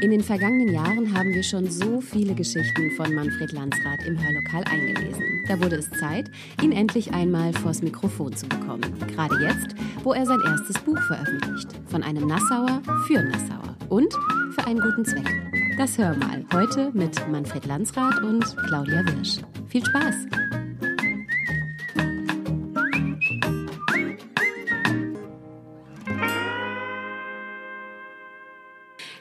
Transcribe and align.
In 0.00 0.12
den 0.12 0.22
vergangenen 0.22 0.72
Jahren 0.72 1.12
haben 1.12 1.34
wir 1.34 1.42
schon 1.42 1.68
so 1.68 2.00
viele 2.00 2.32
Geschichten 2.32 2.92
von 2.92 3.12
Manfred 3.14 3.50
Landsrath 3.50 4.06
im 4.06 4.16
Hörlokal 4.16 4.62
eingelesen. 4.64 5.44
Da 5.48 5.58
wurde 5.60 5.76
es 5.76 5.90
Zeit, 5.90 6.30
ihn 6.62 6.70
endlich 6.70 7.12
einmal 7.12 7.52
vors 7.52 7.82
Mikrofon 7.82 8.32
zu 8.36 8.46
bekommen. 8.46 8.94
Gerade 9.08 9.34
jetzt, 9.42 9.74
wo 10.04 10.12
er 10.12 10.24
sein 10.24 10.40
erstes 10.46 10.78
Buch 10.82 11.00
veröffentlicht. 11.08 11.68
Von 11.86 12.04
einem 12.04 12.28
Nassauer 12.28 12.80
für 13.08 13.22
Nassauer. 13.22 13.76
Und 13.88 14.12
für 14.52 14.66
einen 14.66 14.80
guten 14.80 15.04
Zweck. 15.04 15.28
Das 15.76 15.98
Hör 15.98 16.16
mal. 16.16 16.44
Heute 16.52 16.92
mit 16.92 17.16
Manfred 17.28 17.66
Landsrath 17.66 18.22
und 18.22 18.44
Claudia 18.68 19.04
Wirsch. 19.04 19.38
Viel 19.68 19.84
Spaß! 19.84 20.67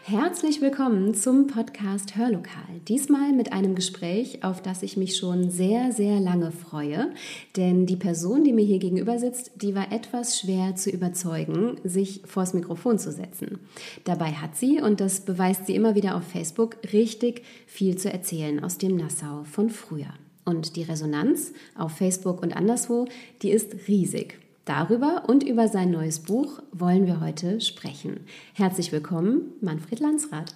Herzlich 0.10 0.62
willkommen 0.62 1.14
zum 1.16 1.48
Podcast 1.48 2.16
Hörlokal. 2.16 2.80
Diesmal 2.88 3.34
mit 3.34 3.52
einem 3.52 3.76
Gespräch, 3.76 4.42
auf 4.42 4.62
das 4.62 4.82
ich 4.82 4.96
mich 4.96 5.18
schon 5.18 5.50
sehr, 5.50 5.92
sehr 5.92 6.22
lange 6.22 6.54
freue. 6.54 7.12
Denn 7.58 7.86
die 7.86 7.98
Person, 7.98 8.46
die 8.46 8.54
mir 8.54 8.64
hier 8.64 8.80
gegenüber 8.80 9.20
sitzt, 9.20 9.52
die 9.56 9.76
war 9.76 9.92
etwas 9.92 10.40
schwer 10.40 10.78
zu 10.78 10.90
überzeugen, 10.92 11.76
sich 11.84 12.22
vors 12.24 12.54
Mikrofon 12.54 13.00
zu 13.00 13.12
setzen. 13.12 13.60
Dabei 14.06 14.32
hat 14.32 14.56
sie, 14.56 14.80
und 14.80 15.02
das 15.02 15.26
beweist 15.26 15.68
sie 15.68 15.76
immer 15.76 15.94
wieder 15.94 16.16
auf 16.16 16.24
Facebook, 16.24 16.78
richtig 16.94 17.42
viel 17.66 17.98
zu 17.98 18.10
erzählen 18.10 18.64
aus 18.64 18.78
dem 18.78 18.96
Nassau 18.96 19.44
von 19.44 19.70
früher. 19.70 20.14
Und 20.46 20.78
die 20.78 20.84
Resonanz 20.84 21.52
auf 21.76 21.98
Facebook 21.98 22.42
und 22.42 22.56
anderswo, 22.56 23.10
die 23.42 23.50
ist 23.50 23.90
riesig. 23.90 24.40
Darüber 24.68 25.24
und 25.30 25.44
über 25.44 25.70
sein 25.70 25.92
neues 25.92 26.20
Buch 26.20 26.62
wollen 26.74 27.08
wir 27.08 27.22
heute 27.22 27.62
sprechen. 27.62 28.20
Herzlich 28.54 28.92
willkommen, 28.92 29.54
Manfred 29.62 30.02
Landsrath. 30.02 30.56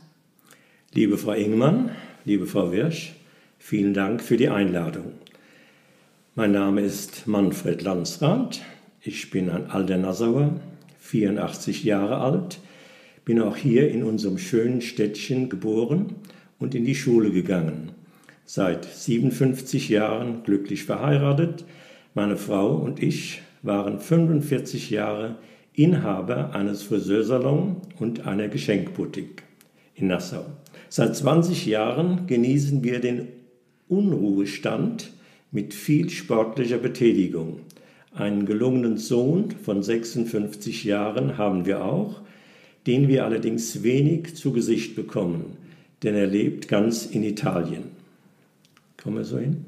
Liebe 0.94 1.18
Frau 1.18 1.32
Ingmann, 1.32 1.92
liebe 2.26 2.46
Frau 2.46 2.74
Wirsch, 2.74 3.16
vielen 3.58 3.94
Dank 3.94 4.22
für 4.22 4.36
die 4.36 4.50
Einladung. 4.50 5.14
Mein 6.36 6.52
Name 6.52 6.82
ist 6.82 7.26
Manfred 7.26 7.84
Landsrath. 7.84 8.60
Ich 9.00 9.32
bin 9.32 9.50
ein 9.50 9.72
alter 9.72 9.96
Nassauer, 9.96 10.60
84 11.00 11.86
Jahre 11.86 12.18
alt, 12.18 12.60
bin 13.24 13.40
auch 13.40 13.56
hier 13.56 13.90
in 13.90 14.04
unserem 14.04 14.38
schönen 14.38 14.82
Städtchen 14.82 15.48
geboren 15.48 16.16
und 16.60 16.76
in 16.76 16.84
die 16.84 16.96
Schule 16.96 17.32
gegangen. 17.32 17.94
Seit 18.44 18.84
57 18.84 19.88
Jahren 19.88 20.44
glücklich 20.44 20.84
verheiratet. 20.84 21.64
Meine 22.14 22.36
Frau 22.36 22.76
und 22.76 23.02
ich 23.02 23.42
waren 23.64 24.00
45 24.00 24.90
Jahre 24.90 25.36
Inhaber 25.74 26.54
eines 26.54 26.84
Friseursalons 26.84 27.78
und 28.00 28.26
einer 28.28 28.48
Geschenkboutique 28.48 29.44
in 29.96 30.08
Nassau. 30.08 30.46
Seit 30.90 31.16
20 31.16 31.66
Jahren 31.66 32.28
genießen 32.28 32.84
wir 32.84 33.00
den 33.00 33.30
Unruhestand 33.88 35.12
mit 35.52 35.74
viel 35.74 36.10
sportlicher 36.10 36.78
Betätigung. 36.78 37.62
Einen 38.14 38.46
gelungenen 38.46 38.98
Sohn 38.98 39.52
von 39.52 39.84
56 39.84 40.84
Jahren 40.84 41.38
haben 41.38 41.66
wir 41.66 41.86
auch, 41.86 42.22
den 42.88 43.08
wir 43.08 43.26
allerdings 43.26 43.84
wenig 43.84 44.36
zu 44.36 44.52
Gesicht 44.52 44.96
bekommen, 44.96 45.58
denn 46.04 46.16
er 46.16 46.28
lebt 46.28 46.68
ganz 46.68 47.06
in 47.06 47.24
Italien. 47.24 47.84
Kommen 49.02 49.18
wir 49.18 49.24
so 49.24 49.38
hin? 49.38 49.66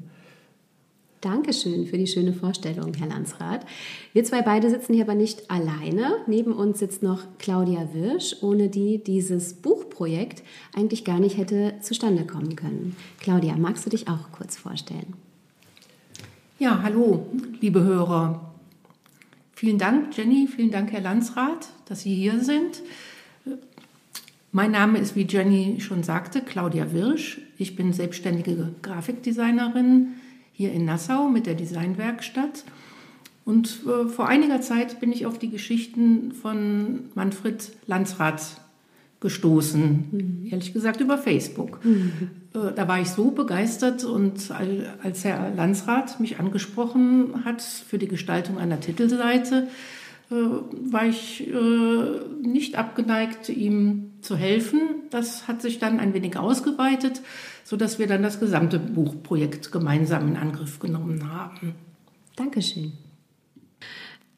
Dankeschön 1.24 1.86
für 1.86 1.96
die 1.96 2.06
schöne 2.06 2.34
Vorstellung, 2.34 2.92
Herr 2.92 3.08
Landsrath. 3.08 3.64
Wir 4.12 4.24
zwei 4.24 4.42
beide 4.42 4.68
sitzen 4.68 4.92
hier 4.92 5.04
aber 5.04 5.14
nicht 5.14 5.50
alleine. 5.50 6.16
Neben 6.26 6.52
uns 6.52 6.80
sitzt 6.80 7.02
noch 7.02 7.22
Claudia 7.38 7.94
Wirsch, 7.94 8.36
ohne 8.42 8.68
die 8.68 9.02
dieses 9.02 9.54
Buchprojekt 9.54 10.42
eigentlich 10.74 11.02
gar 11.02 11.18
nicht 11.20 11.38
hätte 11.38 11.76
zustande 11.80 12.26
kommen 12.26 12.56
können. 12.56 12.94
Claudia, 13.20 13.56
magst 13.56 13.86
du 13.86 13.90
dich 13.90 14.06
auch 14.08 14.32
kurz 14.32 14.58
vorstellen? 14.58 15.14
Ja, 16.58 16.82
hallo, 16.82 17.26
liebe 17.60 17.82
Hörer. 17.82 18.52
Vielen 19.54 19.78
Dank, 19.78 20.14
Jenny, 20.16 20.46
vielen 20.46 20.70
Dank, 20.70 20.92
Herr 20.92 21.00
Landsrath, 21.00 21.68
dass 21.86 22.02
Sie 22.02 22.14
hier 22.14 22.40
sind. 22.40 22.82
Mein 24.52 24.72
Name 24.72 24.98
ist, 24.98 25.16
wie 25.16 25.26
Jenny 25.26 25.80
schon 25.80 26.02
sagte, 26.02 26.42
Claudia 26.42 26.92
Wirsch. 26.92 27.40
Ich 27.56 27.76
bin 27.76 27.94
selbstständige 27.94 28.74
Grafikdesignerin 28.82 30.08
hier 30.54 30.72
in 30.72 30.84
Nassau 30.84 31.28
mit 31.28 31.46
der 31.46 31.54
Designwerkstatt. 31.54 32.64
Und 33.44 33.80
äh, 33.86 34.08
vor 34.08 34.28
einiger 34.28 34.60
Zeit 34.62 35.00
bin 35.00 35.12
ich 35.12 35.26
auf 35.26 35.38
die 35.38 35.50
Geschichten 35.50 36.32
von 36.32 37.10
Manfred 37.14 37.72
Landsrath 37.86 38.60
gestoßen, 39.20 40.04
mhm. 40.10 40.48
ehrlich 40.50 40.72
gesagt 40.72 41.00
über 41.00 41.18
Facebook. 41.18 41.84
Mhm. 41.84 42.30
Äh, 42.54 42.72
da 42.74 42.88
war 42.88 43.00
ich 43.00 43.08
so 43.08 43.32
begeistert 43.32 44.04
und 44.04 44.50
als 45.02 45.24
Herr 45.24 45.52
Landsrath 45.54 46.20
mich 46.20 46.38
angesprochen 46.38 47.44
hat 47.44 47.60
für 47.60 47.98
die 47.98 48.08
Gestaltung 48.08 48.56
einer 48.58 48.80
Titelseite, 48.80 49.68
äh, 50.30 50.34
war 50.34 51.06
ich 51.06 51.46
nicht 52.42 52.76
abgeneigt, 52.76 53.50
ihm 53.50 54.12
zu 54.22 54.36
helfen. 54.36 54.80
Das 55.10 55.48
hat 55.48 55.60
sich 55.60 55.78
dann 55.78 56.00
ein 56.00 56.14
wenig 56.14 56.38
ausgeweitet 56.38 57.20
sodass 57.74 57.98
wir 57.98 58.06
dann 58.06 58.22
das 58.22 58.38
gesamte 58.38 58.78
Buchprojekt 58.78 59.72
gemeinsam 59.72 60.28
in 60.28 60.36
Angriff 60.36 60.78
genommen 60.78 61.28
haben. 61.28 61.74
Dankeschön. 62.36 62.92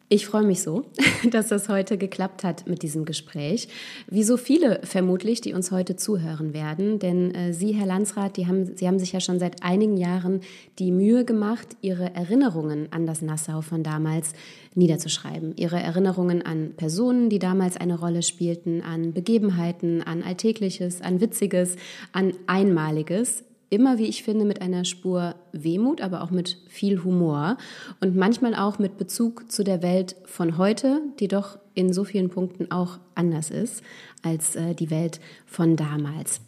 Ich 0.08 0.24
freue 0.24 0.44
mich 0.44 0.62
so, 0.62 0.84
dass 1.30 1.48
das 1.48 1.68
heute 1.68 1.98
geklappt 1.98 2.44
hat 2.44 2.68
mit 2.68 2.82
diesem 2.82 3.04
Gespräch. 3.04 3.68
Wie 4.08 4.22
so 4.22 4.36
viele 4.36 4.80
vermutlich, 4.84 5.40
die 5.40 5.52
uns 5.52 5.72
heute 5.72 5.96
zuhören 5.96 6.54
werden. 6.54 7.00
Denn 7.00 7.34
äh, 7.34 7.52
Sie, 7.52 7.72
Herr 7.74 7.86
Landsrath, 7.86 8.36
die 8.36 8.46
haben, 8.46 8.76
Sie 8.76 8.86
haben 8.86 9.00
sich 9.00 9.10
ja 9.10 9.18
schon 9.18 9.40
seit 9.40 9.64
einigen 9.64 9.96
Jahren 9.96 10.42
die 10.78 10.92
Mühe 10.92 11.24
gemacht, 11.24 11.76
Ihre 11.80 12.14
Erinnerungen 12.14 12.86
an 12.92 13.04
das 13.06 13.20
Nassau 13.20 13.62
von 13.62 13.82
damals 13.82 14.32
niederzuschreiben. 14.76 15.56
Ihre 15.56 15.80
Erinnerungen 15.80 16.42
an 16.42 16.74
Personen, 16.76 17.28
die 17.28 17.40
damals 17.40 17.76
eine 17.76 17.98
Rolle 17.98 18.22
spielten, 18.22 18.82
an 18.82 19.12
Begebenheiten, 19.12 20.04
an 20.04 20.22
Alltägliches, 20.22 21.00
an 21.02 21.20
Witziges, 21.20 21.74
an 22.12 22.32
Einmaliges 22.46 23.42
immer, 23.70 23.98
wie 23.98 24.06
ich 24.06 24.22
finde, 24.22 24.44
mit 24.44 24.62
einer 24.62 24.84
Spur 24.84 25.34
Wehmut, 25.52 26.00
aber 26.00 26.22
auch 26.22 26.30
mit 26.30 26.58
viel 26.68 27.02
Humor 27.02 27.56
und 28.00 28.16
manchmal 28.16 28.54
auch 28.54 28.78
mit 28.78 28.96
Bezug 28.96 29.50
zu 29.50 29.64
der 29.64 29.82
Welt 29.82 30.16
von 30.24 30.58
heute, 30.58 31.00
die 31.18 31.28
doch 31.28 31.58
in 31.74 31.92
so 31.92 32.04
vielen 32.04 32.30
Punkten 32.30 32.70
auch 32.70 32.98
anders 33.14 33.50
ist 33.50 33.82
als 34.22 34.56
äh, 34.56 34.74
die 34.74 34.90
Welt 34.90 35.20
von 35.46 35.76
damals. 35.76 36.40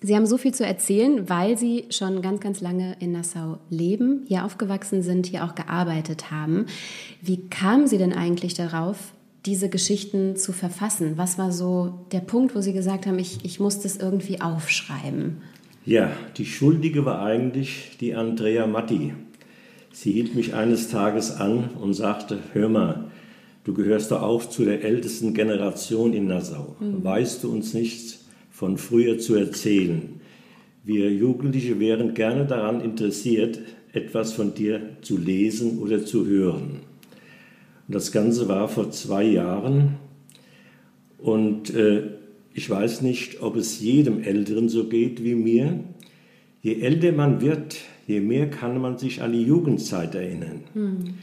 Sie 0.00 0.14
haben 0.14 0.26
so 0.26 0.36
viel 0.36 0.52
zu 0.52 0.66
erzählen, 0.66 1.30
weil 1.30 1.56
Sie 1.56 1.86
schon 1.88 2.20
ganz, 2.20 2.40
ganz 2.40 2.60
lange 2.60 2.94
in 3.00 3.12
Nassau 3.12 3.58
leben, 3.70 4.24
hier 4.26 4.44
aufgewachsen 4.44 5.02
sind, 5.02 5.26
hier 5.26 5.44
auch 5.44 5.54
gearbeitet 5.54 6.30
haben. 6.30 6.66
Wie 7.22 7.48
kamen 7.48 7.86
Sie 7.86 7.96
denn 7.96 8.12
eigentlich 8.12 8.52
darauf, 8.52 9.14
diese 9.46 9.70
Geschichten 9.70 10.36
zu 10.36 10.52
verfassen? 10.52 11.16
Was 11.16 11.38
war 11.38 11.52
so 11.52 12.06
der 12.12 12.20
Punkt, 12.20 12.54
wo 12.54 12.60
Sie 12.60 12.74
gesagt 12.74 13.06
haben, 13.06 13.18
ich, 13.18 13.44
ich 13.44 13.60
muss 13.60 13.80
das 13.80 13.96
irgendwie 13.96 14.42
aufschreiben? 14.42 15.42
Ja, 15.86 16.12
die 16.38 16.46
Schuldige 16.46 17.04
war 17.04 17.22
eigentlich 17.22 17.98
die 18.00 18.14
Andrea 18.14 18.66
Matti. 18.66 19.12
Sie 19.92 20.12
hielt 20.12 20.34
mich 20.34 20.54
eines 20.54 20.88
Tages 20.88 21.30
an 21.30 21.70
und 21.78 21.92
sagte, 21.92 22.38
hör 22.54 22.70
mal, 22.70 23.04
du 23.64 23.74
gehörst 23.74 24.10
doch 24.10 24.22
auch 24.22 24.46
zu 24.46 24.64
der 24.64 24.82
ältesten 24.82 25.34
Generation 25.34 26.14
in 26.14 26.26
Nassau. 26.26 26.76
Mhm. 26.80 27.04
Weißt 27.04 27.44
du 27.44 27.52
uns 27.52 27.74
nichts 27.74 28.24
von 28.50 28.78
früher 28.78 29.18
zu 29.18 29.34
erzählen? 29.34 30.20
Wir 30.84 31.12
Jugendliche 31.12 31.78
wären 31.78 32.14
gerne 32.14 32.46
daran 32.46 32.80
interessiert, 32.80 33.58
etwas 33.92 34.32
von 34.32 34.54
dir 34.54 34.96
zu 35.02 35.18
lesen 35.18 35.78
oder 35.78 36.04
zu 36.04 36.26
hören. 36.26 36.80
Und 37.86 37.94
das 37.94 38.10
Ganze 38.10 38.48
war 38.48 38.68
vor 38.68 38.90
zwei 38.90 39.24
Jahren 39.24 39.96
und 41.18 41.74
äh, 41.74 42.02
ich 42.54 42.70
weiß 42.70 43.02
nicht, 43.02 43.42
ob 43.42 43.56
es 43.56 43.80
jedem 43.80 44.22
Älteren 44.22 44.68
so 44.68 44.84
geht 44.88 45.22
wie 45.24 45.34
mir. 45.34 45.80
Je 46.62 46.80
älter 46.80 47.12
man 47.12 47.40
wird, 47.40 47.76
je 48.06 48.20
mehr 48.20 48.48
kann 48.48 48.80
man 48.80 48.96
sich 48.96 49.22
an 49.22 49.32
die 49.32 49.42
Jugendzeit 49.42 50.14
erinnern. 50.14 50.60
Mhm. 50.72 51.14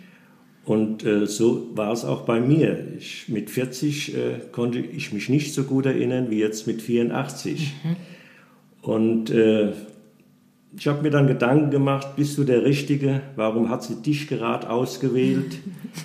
Und 0.66 1.06
äh, 1.06 1.26
so 1.26 1.70
war 1.74 1.92
es 1.94 2.06
auch 2.06 2.22
bei 2.22 2.40
mir. 2.40 2.86
Ich, 2.98 3.30
mit 3.30 3.50
40 3.50 4.14
äh, 4.14 4.18
konnte 4.52 4.80
ich 4.80 5.14
mich 5.14 5.30
nicht 5.30 5.54
so 5.54 5.64
gut 5.64 5.86
erinnern 5.86 6.30
wie 6.30 6.38
jetzt 6.38 6.68
mit 6.68 6.82
84. 6.82 7.74
Mhm. 7.84 7.96
Und 8.82 9.30
äh, 9.32 9.72
ich 10.78 10.88
habe 10.88 11.02
mir 11.02 11.12
dann 11.12 11.28
Gedanken 11.28 11.72
gemacht, 11.72 12.16
bist 12.18 12.38
du 12.38 12.44
der 12.44 12.66
Richtige? 12.66 13.22
Warum 13.38 13.70
hat 13.70 13.84
sie 13.84 14.02
dich 14.02 14.28
gerade 14.28 14.70
ausgewählt? 14.70 15.60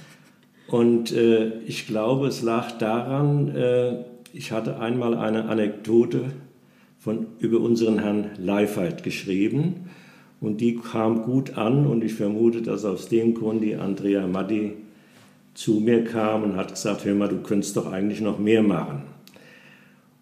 Und 0.69 1.13
äh, 1.13 1.61
ich 1.61 1.87
glaube, 1.87 2.27
es 2.27 2.43
lag 2.43 2.73
daran, 2.79 3.49
äh, 3.55 4.05
ich 4.37 4.53
hatte 4.53 4.79
einmal 4.81 5.15
eine 5.15 5.47
Anekdote 5.47 6.27
von, 6.99 7.27
über 7.39 7.61
unseren 7.61 7.99
Herrn 7.99 8.33
Leifert 8.39 9.03
geschrieben 9.03 9.89
und 10.43 10.61
die 10.61 10.77
kam 10.77 11.23
gut 11.23 11.57
an 11.57 11.87
und 11.87 12.05
ich 12.05 12.13
vermute, 12.13 12.61
dass 12.61 12.85
aus 12.85 13.09
dem 13.09 13.33
Grund 13.33 13.63
die 13.63 13.77
Andrea 13.77 14.27
Matti 14.27 14.75
zu 15.55 15.81
mir 15.81 16.05
kam 16.05 16.43
und 16.43 16.57
hat 16.57 16.75
gesagt, 16.75 17.07
hör 17.07 17.15
mal, 17.15 17.31
du 17.31 17.39
könntest 17.39 17.79
doch 17.79 17.91
eigentlich 17.91 18.21
noch 18.21 18.39
mehr 18.39 18.63
machen. 18.63 19.05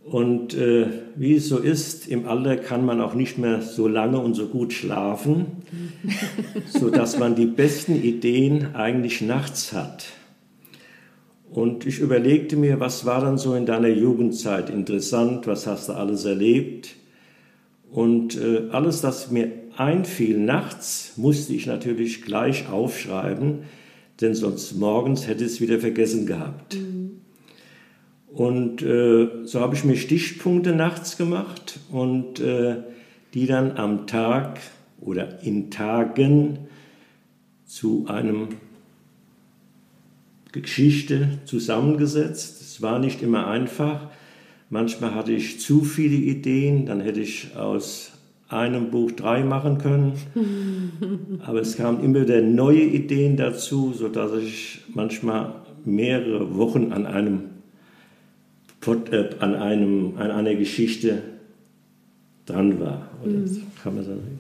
Und 0.05 0.55
äh, 0.55 0.87
wie 1.17 1.35
es 1.35 1.49
so 1.49 1.59
ist, 1.59 2.07
im 2.07 2.29
Alter 2.29 2.57
kann 2.57 2.87
man 2.87 3.01
auch 3.01 3.15
nicht 3.15 3.39
mehr 3.39 3.63
so 3.63 3.89
lange 3.89 4.21
und 4.21 4.35
so 4.35 4.47
gut 4.47 4.73
schlafen, 4.73 5.47
sodass 6.69 7.19
man 7.19 7.35
die 7.35 7.47
besten 7.47 7.97
Ideen 8.01 8.77
eigentlich 8.77 9.23
nachts 9.23 9.73
hat. 9.73 10.07
Und 11.55 11.87
ich 11.87 12.01
überlegte 12.01 12.57
mir, 12.57 12.81
was 12.81 13.07
war 13.07 13.21
dann 13.21 13.39
so 13.39 13.55
in 13.55 13.65
deiner 13.65 13.89
Jugendzeit 13.89 14.71
interessant, 14.71 15.47
was 15.47 15.69
hast 15.69 15.89
du 15.89 15.93
alles 15.93 16.25
erlebt? 16.25 16.97
Und 17.93 18.37
äh, 18.37 18.71
alles, 18.73 19.01
das 19.01 19.31
mir 19.31 19.53
einfiel 19.77 20.37
nachts, 20.37 21.13
musste 21.17 21.55
ich 21.55 21.67
natürlich 21.67 22.23
gleich 22.23 22.69
aufschreiben, 22.69 23.61
denn 24.21 24.35
sonst 24.35 24.75
morgens 24.75 25.29
hätte 25.29 25.45
ich 25.45 25.53
es 25.53 25.61
wieder 25.61 25.79
vergessen 25.79 26.27
gehabt. 26.27 26.75
Mhm. 26.75 27.21
Und 28.33 28.83
äh, 28.83 29.29
so 29.45 29.61
habe 29.61 29.77
ich 29.77 29.85
mir 29.85 29.95
Stichpunkte 29.95 30.75
nachts 30.75 31.17
gemacht 31.17 31.79
und 31.93 32.41
äh, 32.41 32.79
die 33.33 33.47
dann 33.47 33.77
am 33.77 34.09
Tag 34.09 34.59
oder 35.01 35.41
in 35.45 35.71
Tagen 35.71 36.59
zu 37.65 38.07
einem 38.09 38.49
Geschichte 40.63 41.39
zusammengesetzt. 41.45 42.61
Es 42.61 42.83
war 42.83 42.99
nicht 42.99 43.23
immer 43.23 43.47
einfach. 43.47 44.09
Manchmal 44.71 45.15
hatte 45.15 45.33
ich 45.33 45.61
zu 45.61 45.83
viele 45.83 46.17
Ideen, 46.17 46.87
dann 46.87 47.01
hätte 47.01 47.21
ich 47.21 47.57
aus 47.57 48.13
einem 48.49 48.91
Buch 48.91 49.13
drei 49.13 49.43
machen 49.43 49.79
können. 49.79 50.13
Aber 51.45 51.61
es 51.61 51.77
kamen 51.77 52.03
immer 52.03 52.23
wieder 52.23 52.41
neue 52.41 52.83
Ideen 52.83 53.37
dazu, 53.37 53.93
sodass 53.93 54.33
ich 54.35 54.81
manchmal 54.95 55.55
mehrere 55.85 56.57
Wochen 56.57 56.93
an 56.93 57.07
einem, 57.07 57.41
äh, 58.87 59.25
an 59.41 59.55
einem 59.55 60.17
an 60.17 60.31
einer 60.31 60.55
Geschichte 60.55 61.23
dran 62.47 62.81
war. 62.81 63.11
Oder 63.23 63.33
mhm. 63.33 63.63
kann 63.83 63.95
man 63.95 64.05
sagen. 64.05 64.39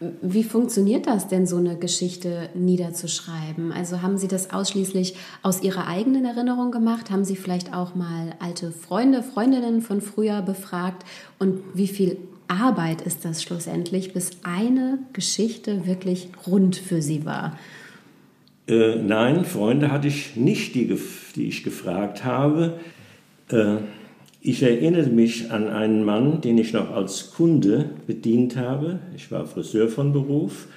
Wie 0.00 0.44
funktioniert 0.44 1.08
das 1.08 1.26
denn, 1.26 1.46
so 1.46 1.56
eine 1.56 1.76
Geschichte 1.76 2.50
niederzuschreiben? 2.54 3.72
Also 3.72 4.00
haben 4.00 4.16
Sie 4.16 4.28
das 4.28 4.52
ausschließlich 4.52 5.16
aus 5.42 5.62
Ihrer 5.62 5.88
eigenen 5.88 6.24
Erinnerung 6.24 6.70
gemacht? 6.70 7.10
Haben 7.10 7.24
Sie 7.24 7.34
vielleicht 7.34 7.74
auch 7.74 7.96
mal 7.96 8.34
alte 8.38 8.70
Freunde, 8.70 9.24
Freundinnen 9.24 9.82
von 9.82 10.00
früher 10.00 10.40
befragt? 10.40 11.04
Und 11.40 11.62
wie 11.74 11.88
viel 11.88 12.16
Arbeit 12.46 13.02
ist 13.02 13.24
das 13.24 13.42
schlussendlich, 13.42 14.12
bis 14.12 14.30
eine 14.44 15.00
Geschichte 15.12 15.84
wirklich 15.84 16.28
rund 16.46 16.76
für 16.76 17.02
Sie 17.02 17.24
war? 17.24 17.58
Äh, 18.68 18.96
nein, 18.96 19.44
Freunde 19.44 19.90
hatte 19.90 20.06
ich 20.06 20.36
nicht, 20.36 20.76
die, 20.76 20.96
die 21.34 21.48
ich 21.48 21.64
gefragt 21.64 22.24
habe. 22.24 22.78
Äh, 23.50 23.78
ich 24.40 24.62
erinnere 24.62 25.10
mich 25.10 25.50
an 25.50 25.68
einen 25.68 26.04
Mann, 26.04 26.40
den 26.40 26.58
ich 26.58 26.72
noch 26.72 26.90
als 26.90 27.32
Kunde 27.32 27.90
bedient 28.06 28.56
habe. 28.56 29.00
Ich 29.16 29.32
war 29.32 29.46
Friseur 29.46 29.88
von 29.88 30.12
Beruf. 30.12 30.68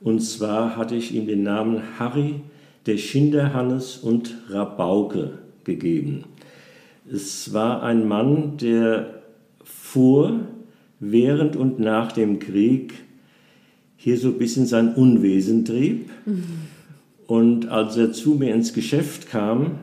Und 0.00 0.20
zwar 0.20 0.76
hatte 0.76 0.96
ich 0.96 1.14
ihm 1.14 1.26
den 1.26 1.42
Namen 1.42 1.98
Harry 1.98 2.40
der 2.86 2.98
Schinderhannes 2.98 3.96
und 3.98 4.36
Rabauke 4.48 5.38
gegeben. 5.62 6.24
Es 7.10 7.52
war 7.52 7.82
ein 7.82 8.06
Mann, 8.06 8.56
der 8.58 9.22
vor, 9.62 10.40
während 11.00 11.56
und 11.56 11.78
nach 11.78 12.12
dem 12.12 12.38
Krieg 12.38 12.94
hier 13.96 14.18
so 14.18 14.28
ein 14.28 14.38
bisschen 14.38 14.66
sein 14.66 14.94
Unwesen 14.94 15.64
trieb. 15.64 16.10
Mhm. 16.26 16.44
Und 17.26 17.68
als 17.68 17.96
er 17.96 18.12
zu 18.12 18.34
mir 18.34 18.54
ins 18.54 18.74
Geschäft 18.74 19.30
kam, 19.30 19.78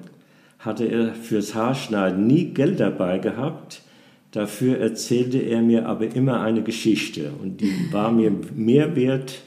hatte 0.61 0.85
er 0.85 1.13
fürs 1.13 1.55
Haarschneiden 1.55 2.25
nie 2.25 2.45
Geld 2.45 2.79
dabei 2.79 3.17
gehabt. 3.17 3.81
Dafür 4.31 4.77
erzählte 4.77 5.39
er 5.39 5.61
mir 5.61 5.87
aber 5.87 6.15
immer 6.15 6.41
eine 6.41 6.61
Geschichte 6.61 7.33
und 7.41 7.59
die 7.59 7.91
war 7.91 8.11
mir 8.11 8.31
mehr 8.55 8.95
wert 8.95 9.41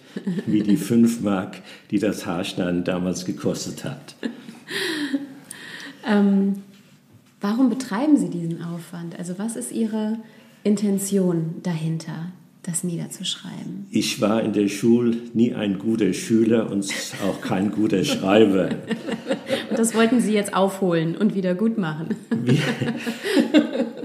wie 0.47 0.63
die 0.63 0.77
fünf 0.77 1.21
Mark, 1.23 1.63
die 1.91 1.99
das 1.99 2.27
Haarschneiden 2.27 2.85
damals 2.85 3.25
gekostet 3.25 3.85
hat. 3.85 4.15
ähm, 6.07 6.55
warum 7.41 7.71
betreiben 7.71 8.17
Sie 8.17 8.29
diesen 8.29 8.63
Aufwand? 8.63 9.19
Also 9.19 9.39
was 9.39 9.57
ist 9.57 9.73
Ihre 9.73 10.19
Intention 10.65 11.57
dahinter? 11.63 12.33
Das 12.67 12.85
niederzuschreiben? 12.85 13.87
Ich 13.91 14.21
war 14.21 14.43
in 14.43 14.53
der 14.53 14.69
Schule 14.69 15.17
nie 15.35 15.55
ein 15.55 15.79
guter 15.79 16.13
Schüler 16.13 16.71
und 16.71 16.93
auch 17.27 17.41
kein 17.41 17.71
guter 17.71 18.05
Schreiber. 18.05 18.71
und 19.71 19.79
das 19.79 19.95
wollten 19.95 20.21
Sie 20.21 20.33
jetzt 20.33 20.55
aufholen 20.55 21.17
und 21.17 21.35
wieder 21.35 21.55
gut 21.55 21.79
machen. 21.79 22.17
Wie, 22.45 22.57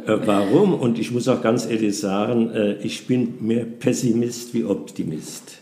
äh, 0.09 0.19
warum? 0.25 0.73
Und 0.73 0.99
ich 0.99 1.11
muss 1.11 1.27
auch 1.27 1.41
ganz 1.41 1.65
ehrlich 1.65 1.97
sagen, 1.97 2.51
äh, 2.51 2.73
ich 2.75 3.07
bin 3.07 3.35
mehr 3.45 3.65
Pessimist 3.65 4.53
wie 4.53 4.65
Optimist. 4.65 5.59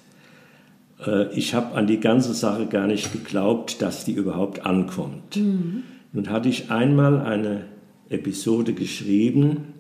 Äh, 1.06 1.34
ich 1.34 1.54
habe 1.54 1.76
an 1.76 1.88
die 1.88 2.00
ganze 2.00 2.34
Sache 2.34 2.66
gar 2.66 2.88
nicht 2.88 3.12
geglaubt, 3.14 3.82
dass 3.82 4.06
die 4.06 4.14
überhaupt 4.14 4.66
ankommt. 4.66 5.36
Mhm. 5.36 5.84
Nun 6.14 6.30
hatte 6.30 6.50
ich 6.50 6.72
einmal 6.72 7.22
eine 7.22 7.66
Episode 8.10 8.74
geschrieben, 8.74 9.74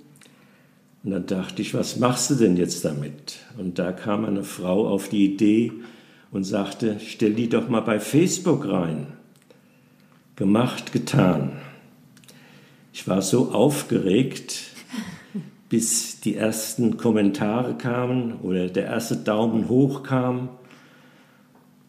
und 1.07 1.12
dann 1.12 1.25
dachte 1.25 1.62
ich, 1.62 1.74
was 1.74 1.95
machst 1.95 2.31
du 2.31 2.36
denn 2.36 2.57
jetzt 2.57 2.83
damit? 2.83 3.38
Und 3.57 3.80
da 3.80 3.94
kam 3.94 4.25
eine 4.25 4.44
Frau 4.44 4.89
auf 4.89 5.07
die 5.07 5.24
Idee 5.24 5.71
und 6.33 6.44
sagte, 6.44 6.98
stell 7.00 7.33
die 7.33 7.48
doch 7.48 7.69
mal 7.69 7.80
bei 7.80 8.01
Facebook 8.01 8.68
rein. 8.68 9.07
Gemacht, 10.36 10.92
getan. 10.92 11.54
Ich 12.92 13.07
war 13.07 13.21
so 13.21 13.54
aufgeregt, 13.54 14.63
bis 15.69 16.19
die 16.19 16.36
ersten 16.36 16.98
Kommentare 16.98 17.75
kamen 17.75 18.42
oder 18.42 18.68
der 18.68 18.88
erste 18.88 19.15
Daumen 19.15 19.69
hoch 19.69 20.03
kam. 20.03 20.50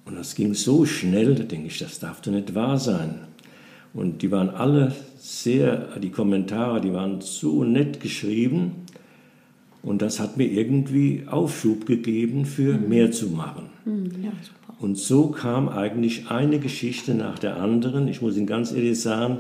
Und 0.04 0.16
das 0.16 0.36
ging 0.36 0.54
so 0.54 0.86
schnell, 0.86 1.34
da 1.34 1.42
denke 1.42 1.66
ich, 1.66 1.80
das 1.80 1.98
darf 1.98 2.20
doch 2.20 2.30
nicht 2.30 2.54
wahr 2.54 2.78
sein. 2.78 3.22
Und 3.94 4.22
die 4.22 4.30
waren 4.30 4.50
alle 4.50 4.94
sehr, 5.18 5.98
die 5.98 6.10
Kommentare, 6.10 6.80
die 6.80 6.92
waren 6.92 7.20
so 7.20 7.64
nett 7.64 7.98
geschrieben. 7.98 8.86
Und 9.82 10.02
das 10.02 10.20
hat 10.20 10.36
mir 10.36 10.46
irgendwie 10.46 11.24
Aufschub 11.26 11.86
gegeben, 11.86 12.44
für 12.44 12.76
mhm. 12.76 12.88
mehr 12.88 13.10
zu 13.12 13.28
machen. 13.28 13.70
Mhm. 13.84 14.10
Ja, 14.22 14.32
und 14.80 14.96
so 14.96 15.28
kam 15.28 15.68
eigentlich 15.68 16.30
eine 16.30 16.60
Geschichte 16.60 17.14
nach 17.14 17.38
der 17.38 17.56
anderen. 17.56 18.06
Ich 18.06 18.22
muss 18.22 18.36
Ihnen 18.36 18.46
ganz 18.46 18.72
ehrlich 18.72 19.00
sagen, 19.00 19.38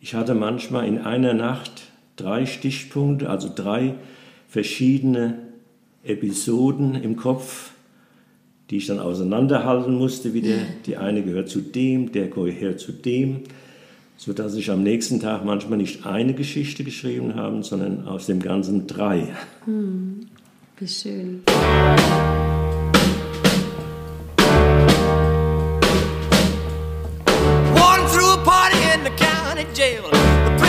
ich 0.00 0.14
hatte 0.14 0.34
manchmal 0.34 0.86
in 0.86 0.98
einer 0.98 1.34
Nacht 1.34 1.90
drei 2.16 2.46
Stichpunkte, 2.46 3.28
also 3.28 3.50
drei 3.54 3.94
verschiedene 4.48 5.38
Episoden 6.04 6.94
im 6.94 7.16
Kopf, 7.16 7.72
die 8.70 8.78
ich 8.78 8.86
dann 8.86 8.98
auseinanderhalten 8.98 9.94
musste 9.94 10.32
wieder. 10.32 10.56
Die 10.86 10.96
eine 10.96 11.22
gehört 11.22 11.48
zu 11.48 11.60
dem, 11.60 12.12
der 12.12 12.28
gehört 12.28 12.80
zu 12.80 12.92
dem 12.92 13.42
sodass 14.24 14.54
ich 14.54 14.70
am 14.70 14.84
nächsten 14.84 15.18
Tag 15.18 15.44
manchmal 15.44 15.78
nicht 15.78 16.06
eine 16.06 16.32
Geschichte 16.32 16.84
geschrieben 16.84 17.34
habe, 17.34 17.64
sondern 17.64 18.06
aus 18.06 18.26
dem 18.26 18.40
Ganzen 18.40 18.86
drei. 18.86 19.34
Hm, 19.64 20.28
wie 20.78 20.86
schön. 20.86 21.42
Walking 27.74 28.06
through 28.12 28.32
a 28.32 28.44
party 28.44 28.76
in 28.94 29.02
the 29.02 29.10
county 29.10 29.66
jail. 29.74 30.04
The 30.12 30.62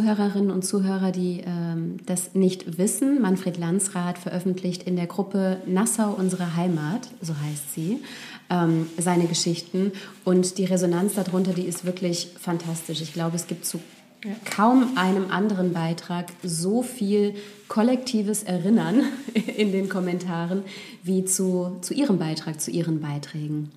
Zuhörerinnen 0.00 0.50
und 0.50 0.64
Zuhörer, 0.64 1.12
die 1.12 1.42
ähm, 1.46 1.98
das 2.06 2.34
nicht 2.34 2.78
wissen, 2.78 3.20
Manfred 3.20 3.58
Landsrath 3.58 4.16
veröffentlicht 4.16 4.84
in 4.84 4.96
der 4.96 5.06
Gruppe 5.06 5.58
Nassau, 5.66 6.14
unsere 6.16 6.56
Heimat, 6.56 7.10
so 7.20 7.34
heißt 7.36 7.74
sie, 7.74 7.98
ähm, 8.48 8.86
seine 8.96 9.26
Geschichten. 9.26 9.92
Und 10.24 10.56
die 10.56 10.64
Resonanz 10.64 11.16
darunter, 11.16 11.52
die 11.52 11.64
ist 11.66 11.84
wirklich 11.84 12.28
fantastisch. 12.38 13.02
Ich 13.02 13.12
glaube, 13.12 13.36
es 13.36 13.46
gibt 13.46 13.66
zu 13.66 13.78
ja. 14.24 14.30
kaum 14.56 14.96
einem 14.96 15.30
anderen 15.30 15.74
Beitrag 15.74 16.28
so 16.42 16.82
viel 16.82 17.34
kollektives 17.68 18.42
Erinnern 18.42 19.02
in 19.56 19.70
den 19.70 19.90
Kommentaren 19.90 20.62
wie 21.02 21.26
zu, 21.26 21.76
zu 21.82 21.92
Ihrem 21.92 22.18
Beitrag, 22.18 22.58
zu 22.58 22.70
Ihren 22.70 23.02
Beiträgen. 23.02 23.70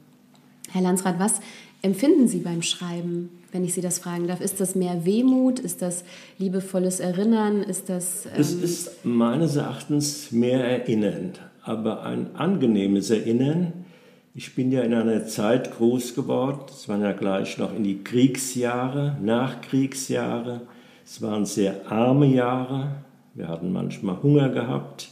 Herr 0.71 0.83
Landsrath, 0.83 1.19
was 1.19 1.41
empfinden 1.81 2.29
Sie 2.29 2.39
beim 2.39 2.61
Schreiben, 2.61 3.29
wenn 3.53 3.63
ich 3.63 3.73
Sie 3.75 3.81
das 3.81 3.99
fragen 3.99 4.27
darf? 4.27 4.41
Ist 4.41 4.59
das 4.59 4.75
mehr 4.75 5.05
Wehmut? 5.05 5.59
Ist 5.59 5.81
das 5.81 6.03
liebevolles 6.39 6.99
Erinnern? 6.99 7.61
Ist 7.61 7.87
das. 7.87 8.25
Ähm 8.25 8.31
es 8.37 8.53
ist 8.53 9.05
meines 9.05 9.55
Erachtens 9.55 10.31
mehr 10.31 10.65
Erinnern, 10.65 11.33
aber 11.61 12.03
ein 12.03 12.35
angenehmes 12.35 13.11
Erinnern. 13.11 13.85
Ich 14.33 14.55
bin 14.55 14.71
ja 14.71 14.81
in 14.81 14.95
einer 14.95 15.27
Zeit 15.27 15.77
groß 15.77 16.15
geworden, 16.15 16.61
es 16.67 16.89
waren 16.89 17.03
ja 17.03 17.11
gleich 17.11 17.59
noch 17.59 17.75
in 17.75 17.83
die 17.83 18.03
Kriegsjahre, 18.03 19.17
Nachkriegsjahre. 19.21 20.61
Es 21.05 21.21
waren 21.21 21.45
sehr 21.45 21.91
arme 21.91 22.25
Jahre, 22.25 22.95
wir 23.35 23.47
hatten 23.47 23.71
manchmal 23.71 24.23
Hunger 24.23 24.49
gehabt. 24.49 25.09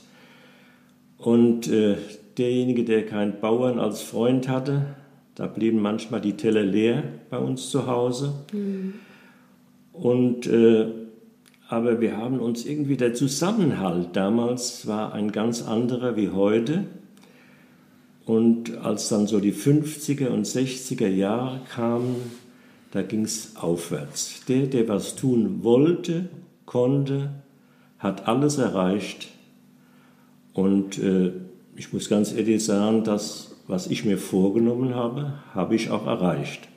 Und 1.20 1.68
äh, 1.68 1.98
derjenige, 2.40 2.84
der 2.84 3.06
keinen 3.06 3.40
Bauern 3.40 3.78
als 3.78 4.02
Freund 4.02 4.48
hatte, 4.48 4.88
da 5.42 5.48
blieben 5.48 5.82
manchmal 5.82 6.22
die 6.22 6.34
Teller 6.34 6.62
leer 6.62 7.02
bei 7.32 7.40
uns 7.40 7.72
zu 7.72 7.88
Hause. 7.88 8.32
Mhm. 8.54 8.94
Und, 9.92 10.46
äh, 10.46 10.86
aber 11.68 12.00
wir 12.00 12.16
haben 12.16 12.40
uns 12.40 12.64
irgendwie, 12.64 12.96
der 12.96 13.16
Zusammenhalt 13.16 14.10
damals 14.14 14.86
war 14.86 15.14
ein 15.14 15.32
ganz 15.32 15.64
anderer 15.64 16.16
wie 16.16 16.30
heute. 16.30 16.84
Und 18.24 18.78
als 18.78 19.10
dann 19.10 19.26
so 19.26 19.40
die 19.40 19.52
50er 19.52 20.28
und 20.28 20.46
60er 20.46 21.08
Jahre 21.08 21.62
kamen, 21.74 22.18
da 22.92 23.02
ging 23.02 23.26
es 23.26 23.56
aufwärts. 23.56 24.46
Der, 24.48 24.68
der 24.68 24.88
was 24.90 25.16
tun 25.16 25.64
wollte, 25.64 26.30
konnte, 26.68 27.32
hat 27.98 28.28
alles 28.28 28.60
erreicht. 28.60 29.30
Und 30.54 31.00
äh, 31.00 31.32
ich 31.76 31.92
muss 31.94 32.10
ganz 32.10 32.32
ehrlich 32.32 32.64
sagen, 32.64 33.04
dass 33.04 33.51
was 33.68 33.88
ich 33.88 34.06
mir 34.06 34.18
vorgenommen 34.18 34.96
habe, 34.96 35.34
habe 35.54 35.76
ich 35.76 35.90
auch 35.90 36.06
erreicht. 36.06 36.68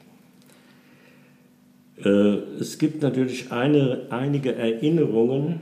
Äh, 2.02 2.08
es 2.60 2.78
gibt 2.78 3.02
natürlich 3.02 3.52
eine, 3.52 4.06
einige 4.10 4.54
Erinnerungen, 4.54 5.60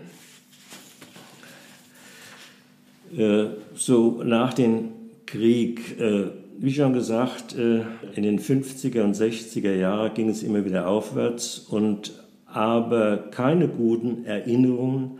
äh, 3.16 3.46
so 3.74 4.22
nach 4.24 4.54
dem 4.54 4.88
Krieg. 5.26 6.00
Äh, 6.00 6.24
wie 6.58 6.72
schon 6.72 6.92
gesagt, 6.92 7.54
in 7.54 8.22
den 8.22 8.38
50er 8.38 9.02
und 9.02 9.16
60er 9.16 9.74
Jahren 9.74 10.14
ging 10.14 10.28
es 10.28 10.44
immer 10.44 10.64
wieder 10.64 10.86
aufwärts, 10.86 11.58
und, 11.58 12.12
aber 12.46 13.16
keine 13.16 13.66
guten 13.66 14.24
Erinnerungen 14.26 15.18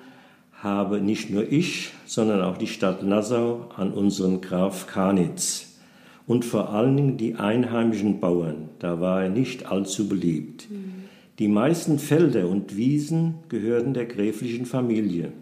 habe 0.53 1.01
nicht 1.01 1.31
nur 1.31 1.51
ich, 1.51 1.91
sondern 2.07 2.43
auch 2.43 2.59
die 2.59 2.69
Stadt 2.69 3.03
Nassau 3.03 3.71
an 3.75 3.93
unseren 3.93 4.41
Graf 4.41 4.87
Kanitz 4.87 5.72
und 6.27 6.45
vor 6.45 6.71
allen 6.71 6.97
Dingen 6.97 7.17
die 7.17 7.35
einheimischen 7.35 8.21
Bauern. 8.21 8.69
Da 8.79 9.01
war 9.01 9.25
er 9.25 9.29
nicht 9.29 9.67
allzu 9.67 10.09
beliebt. 10.09 10.69
Mhm. 10.71 11.05
Die 11.39 11.49
meisten 11.49 11.99
Felder 11.99 12.49
und 12.49 12.77
Wiesen 12.77 13.35
gehörten 13.49 13.95
der 13.95 14.07
gräflichen 14.07 14.67
Familie 14.67 15.33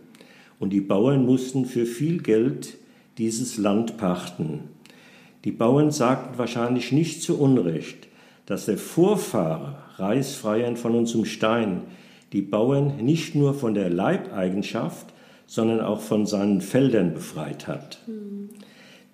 und 0.58 0.72
die 0.72 0.80
Bauern 0.80 1.26
mussten 1.26 1.64
für 1.66 1.86
viel 1.86 2.22
Geld 2.22 2.78
dieses 3.18 3.58
Land 3.58 3.96
pachten. 3.96 4.60
Die 5.44 5.52
Bauern 5.52 5.90
sagten 5.90 6.38
wahrscheinlich 6.38 6.92
nicht 6.92 7.22
zu 7.22 7.40
Unrecht, 7.40 8.08
dass 8.46 8.66
der 8.66 8.78
Vorfahre 8.78 9.78
Reichsfreiern 9.96 10.76
von 10.76 10.94
uns 10.94 11.10
zum 11.10 11.24
Stein 11.24 11.82
die 12.32 12.42
Bauern 12.42 12.98
nicht 12.98 13.34
nur 13.34 13.54
von 13.54 13.74
der 13.74 13.90
Leibeigenschaft, 13.90 15.12
sondern 15.46 15.80
auch 15.80 16.00
von 16.00 16.26
seinen 16.26 16.60
Feldern 16.60 17.14
befreit 17.14 17.66
hat. 17.66 17.98
Mhm. 18.06 18.50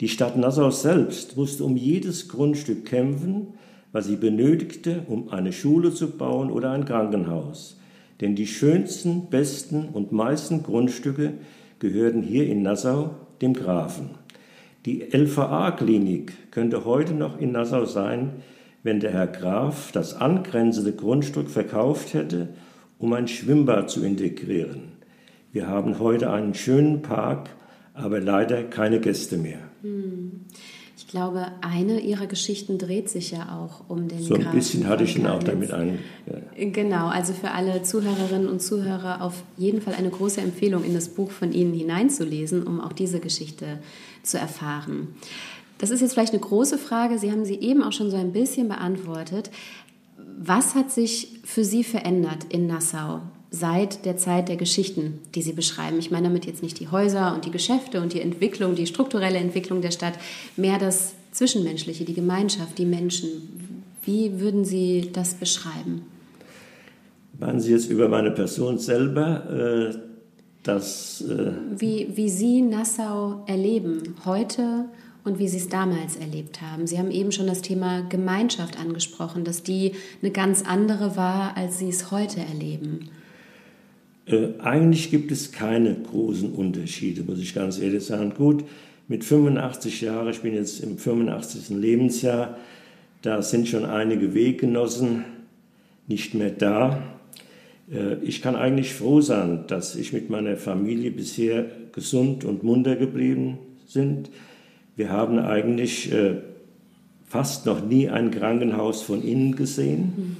Die 0.00 0.08
Stadt 0.08 0.36
Nassau 0.36 0.70
selbst 0.70 1.38
musste 1.38 1.64
um 1.64 1.76
jedes 1.76 2.28
Grundstück 2.28 2.84
kämpfen, 2.84 3.54
was 3.92 4.06
sie 4.06 4.16
benötigte, 4.16 5.02
um 5.08 5.30
eine 5.30 5.54
Schule 5.54 5.92
zu 5.92 6.10
bauen 6.10 6.50
oder 6.50 6.72
ein 6.72 6.84
Krankenhaus. 6.84 7.78
Denn 8.20 8.34
die 8.34 8.46
schönsten, 8.46 9.28
besten 9.30 9.88
und 9.88 10.12
meisten 10.12 10.62
Grundstücke 10.62 11.34
gehörten 11.78 12.22
hier 12.22 12.46
in 12.46 12.62
Nassau 12.62 13.14
dem 13.40 13.54
Grafen. 13.54 14.10
Die 14.84 15.02
LVA-Klinik 15.02 16.50
könnte 16.50 16.84
heute 16.84 17.14
noch 17.14 17.40
in 17.40 17.52
Nassau 17.52 17.86
sein, 17.86 18.32
wenn 18.82 19.00
der 19.00 19.12
Herr 19.12 19.26
Graf 19.26 19.92
das 19.92 20.14
angrenzende 20.14 20.92
Grundstück 20.92 21.50
verkauft 21.50 22.12
hätte, 22.12 22.48
um 22.98 23.12
ein 23.14 23.28
Schwimmbad 23.28 23.90
zu 23.90 24.04
integrieren. 24.04 24.92
Wir 25.52 25.66
haben 25.68 25.98
heute 25.98 26.30
einen 26.30 26.54
schönen 26.54 27.02
Park, 27.02 27.48
aber 27.96 28.20
leider 28.20 28.62
keine 28.62 29.00
Gäste 29.00 29.36
mehr. 29.36 29.58
Ich 30.96 31.08
glaube, 31.08 31.46
eine 31.60 32.00
ihrer 32.00 32.26
Geschichten 32.26 32.78
dreht 32.78 33.08
sich 33.08 33.30
ja 33.30 33.56
auch 33.56 33.88
um 33.88 34.08
den 34.08 34.22
So 34.22 34.34
ein 34.34 34.40
Grafen 34.40 34.58
bisschen 34.58 34.88
hatte 34.88 35.04
ich 35.04 35.16
ihn 35.16 35.26
auch 35.26 35.42
damit 35.42 35.70
an. 35.70 35.98
Ja. 36.26 36.66
Genau, 36.70 37.08
also 37.08 37.32
für 37.32 37.52
alle 37.52 37.82
Zuhörerinnen 37.82 38.48
und 38.48 38.60
Zuhörer 38.60 39.22
auf 39.22 39.42
jeden 39.56 39.80
Fall 39.80 39.94
eine 39.94 40.10
große 40.10 40.40
Empfehlung, 40.40 40.84
in 40.84 40.94
das 40.94 41.08
Buch 41.10 41.30
von 41.30 41.52
Ihnen 41.52 41.74
hineinzulesen, 41.74 42.66
um 42.66 42.80
auch 42.80 42.92
diese 42.92 43.20
Geschichte 43.20 43.78
zu 44.22 44.38
erfahren. 44.38 45.08
Das 45.78 45.90
ist 45.90 46.00
jetzt 46.00 46.14
vielleicht 46.14 46.32
eine 46.32 46.40
große 46.40 46.78
Frage, 46.78 47.18
Sie 47.18 47.30
haben 47.30 47.44
sie 47.44 47.60
eben 47.60 47.82
auch 47.82 47.92
schon 47.92 48.10
so 48.10 48.16
ein 48.16 48.32
bisschen 48.32 48.68
beantwortet. 48.68 49.50
Was 50.38 50.74
hat 50.74 50.90
sich 50.90 51.40
für 51.44 51.64
Sie 51.64 51.84
verändert 51.84 52.46
in 52.48 52.66
Nassau? 52.66 53.20
Seit 53.50 54.04
der 54.04 54.16
Zeit 54.16 54.48
der 54.48 54.56
Geschichten, 54.56 55.20
die 55.34 55.42
Sie 55.42 55.52
beschreiben. 55.52 55.98
Ich 55.98 56.10
meine 56.10 56.28
damit 56.28 56.46
jetzt 56.46 56.62
nicht 56.62 56.80
die 56.80 56.88
Häuser 56.88 57.34
und 57.34 57.44
die 57.44 57.50
Geschäfte 57.50 58.00
und 58.00 58.12
die 58.12 58.20
Entwicklung, 58.20 58.74
die 58.74 58.86
strukturelle 58.86 59.38
Entwicklung 59.38 59.80
der 59.82 59.90
Stadt, 59.90 60.14
mehr 60.56 60.78
das 60.78 61.14
Zwischenmenschliche, 61.32 62.04
die 62.04 62.14
Gemeinschaft, 62.14 62.78
die 62.78 62.86
Menschen. 62.86 63.84
Wie 64.02 64.40
würden 64.40 64.64
Sie 64.64 65.10
das 65.12 65.34
beschreiben? 65.34 66.02
Meinen 67.38 67.60
Sie 67.60 67.72
jetzt 67.72 67.90
über 67.90 68.08
meine 68.08 68.30
Person 68.30 68.78
selber? 68.78 69.92
Äh, 69.92 70.06
dass, 70.66 71.20
äh 71.20 71.52
wie, 71.76 72.08
wie 72.14 72.28
Sie 72.28 72.62
Nassau 72.62 73.44
erleben 73.46 74.16
heute 74.24 74.86
und 75.24 75.38
wie 75.38 75.48
Sie 75.48 75.58
es 75.58 75.68
damals 75.68 76.16
erlebt 76.16 76.60
haben. 76.62 76.86
Sie 76.86 76.98
haben 76.98 77.10
eben 77.10 77.32
schon 77.32 77.46
das 77.46 77.62
Thema 77.62 78.02
Gemeinschaft 78.02 78.78
angesprochen, 78.78 79.44
dass 79.44 79.62
die 79.62 79.92
eine 80.22 80.30
ganz 80.30 80.62
andere 80.66 81.16
war, 81.16 81.56
als 81.56 81.78
Sie 81.78 81.88
es 81.88 82.10
heute 82.10 82.40
erleben. 82.40 83.10
Äh, 84.26 84.48
eigentlich 84.58 85.10
gibt 85.10 85.30
es 85.30 85.52
keine 85.52 85.94
großen 85.94 86.52
Unterschiede, 86.52 87.22
muss 87.22 87.38
ich 87.38 87.54
ganz 87.54 87.78
ehrlich 87.78 88.04
sagen. 88.04 88.34
Gut, 88.36 88.64
mit 89.08 89.24
85 89.24 90.00
Jahren, 90.00 90.28
ich 90.28 90.40
bin 90.40 90.54
jetzt 90.54 90.80
im 90.80 90.98
85. 90.98 91.76
Lebensjahr, 91.76 92.56
da 93.22 93.42
sind 93.42 93.68
schon 93.68 93.84
einige 93.84 94.34
Weggenossen 94.34 95.24
nicht 96.08 96.34
mehr 96.34 96.50
da. 96.50 97.02
Äh, 97.90 98.16
ich 98.22 98.42
kann 98.42 98.56
eigentlich 98.56 98.94
froh 98.94 99.20
sein, 99.20 99.64
dass 99.68 99.94
ich 99.96 100.12
mit 100.12 100.28
meiner 100.28 100.56
Familie 100.56 101.12
bisher 101.12 101.66
gesund 101.92 102.44
und 102.44 102.64
munter 102.64 102.96
geblieben 102.96 103.58
sind. 103.86 104.30
Wir 104.96 105.10
haben 105.10 105.38
eigentlich 105.38 106.12
äh, 106.12 106.36
fast 107.26 107.66
noch 107.66 107.84
nie 107.84 108.08
ein 108.08 108.30
Krankenhaus 108.30 109.02
von 109.02 109.22
innen 109.22 109.54
gesehen. 109.54 110.36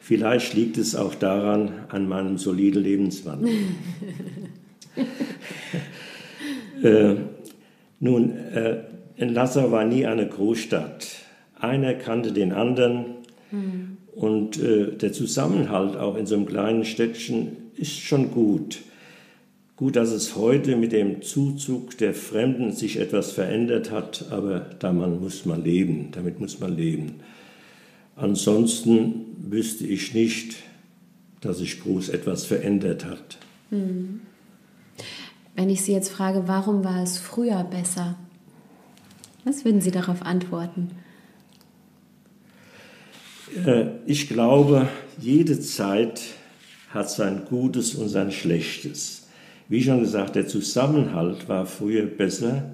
Vielleicht 0.00 0.54
liegt 0.54 0.78
es 0.78 0.94
auch 0.94 1.14
daran, 1.14 1.70
an 1.88 2.08
meinem 2.08 2.38
soliden 2.38 2.82
Lebenswandel. 2.82 3.52
äh, 6.82 7.14
nun, 8.00 8.36
äh, 8.36 8.84
in 9.16 9.34
Lassau 9.34 9.70
war 9.70 9.84
nie 9.84 10.06
eine 10.06 10.26
Großstadt. 10.26 11.08
Einer 11.58 11.94
kannte 11.94 12.32
den 12.32 12.52
anderen 12.52 13.04
mhm. 13.50 13.96
und 14.14 14.62
äh, 14.62 14.92
der 14.96 15.12
Zusammenhalt 15.12 15.96
auch 15.96 16.16
in 16.16 16.26
so 16.26 16.36
einem 16.36 16.46
kleinen 16.46 16.84
Städtchen 16.84 17.56
ist 17.76 17.98
schon 17.98 18.30
gut. 18.30 18.78
Gut, 19.76 19.94
dass 19.94 20.10
es 20.10 20.34
heute 20.34 20.76
mit 20.76 20.92
dem 20.92 21.22
Zuzug 21.22 21.98
der 21.98 22.14
Fremden 22.14 22.72
sich 22.72 22.98
etwas 22.98 23.30
verändert 23.30 23.92
hat, 23.92 24.26
aber 24.30 24.66
da 24.78 24.92
muss 24.92 25.44
man 25.44 25.62
leben, 25.62 26.08
damit 26.12 26.40
muss 26.40 26.58
man 26.58 26.76
leben. 26.76 27.20
Ansonsten 28.18 29.36
wüsste 29.38 29.86
ich 29.86 30.12
nicht, 30.12 30.56
dass 31.40 31.58
sich 31.58 31.80
groß 31.80 32.08
etwas 32.08 32.44
verändert 32.44 33.04
hat. 33.04 33.38
Hm. 33.70 34.20
Wenn 35.54 35.70
ich 35.70 35.82
Sie 35.82 35.92
jetzt 35.92 36.10
frage, 36.10 36.44
warum 36.46 36.84
war 36.84 37.02
es 37.02 37.18
früher 37.18 37.62
besser? 37.62 38.16
Was 39.44 39.64
würden 39.64 39.80
Sie 39.80 39.92
darauf 39.92 40.22
antworten? 40.22 40.90
Äh, 43.64 43.86
ich 44.06 44.28
glaube, 44.28 44.88
jede 45.20 45.60
Zeit 45.60 46.20
hat 46.90 47.10
sein 47.10 47.42
Gutes 47.48 47.94
und 47.94 48.08
sein 48.08 48.32
Schlechtes. 48.32 49.28
Wie 49.68 49.82
schon 49.82 50.00
gesagt, 50.00 50.34
der 50.34 50.48
Zusammenhalt 50.48 51.48
war 51.48 51.66
früher 51.66 52.06
besser. 52.06 52.72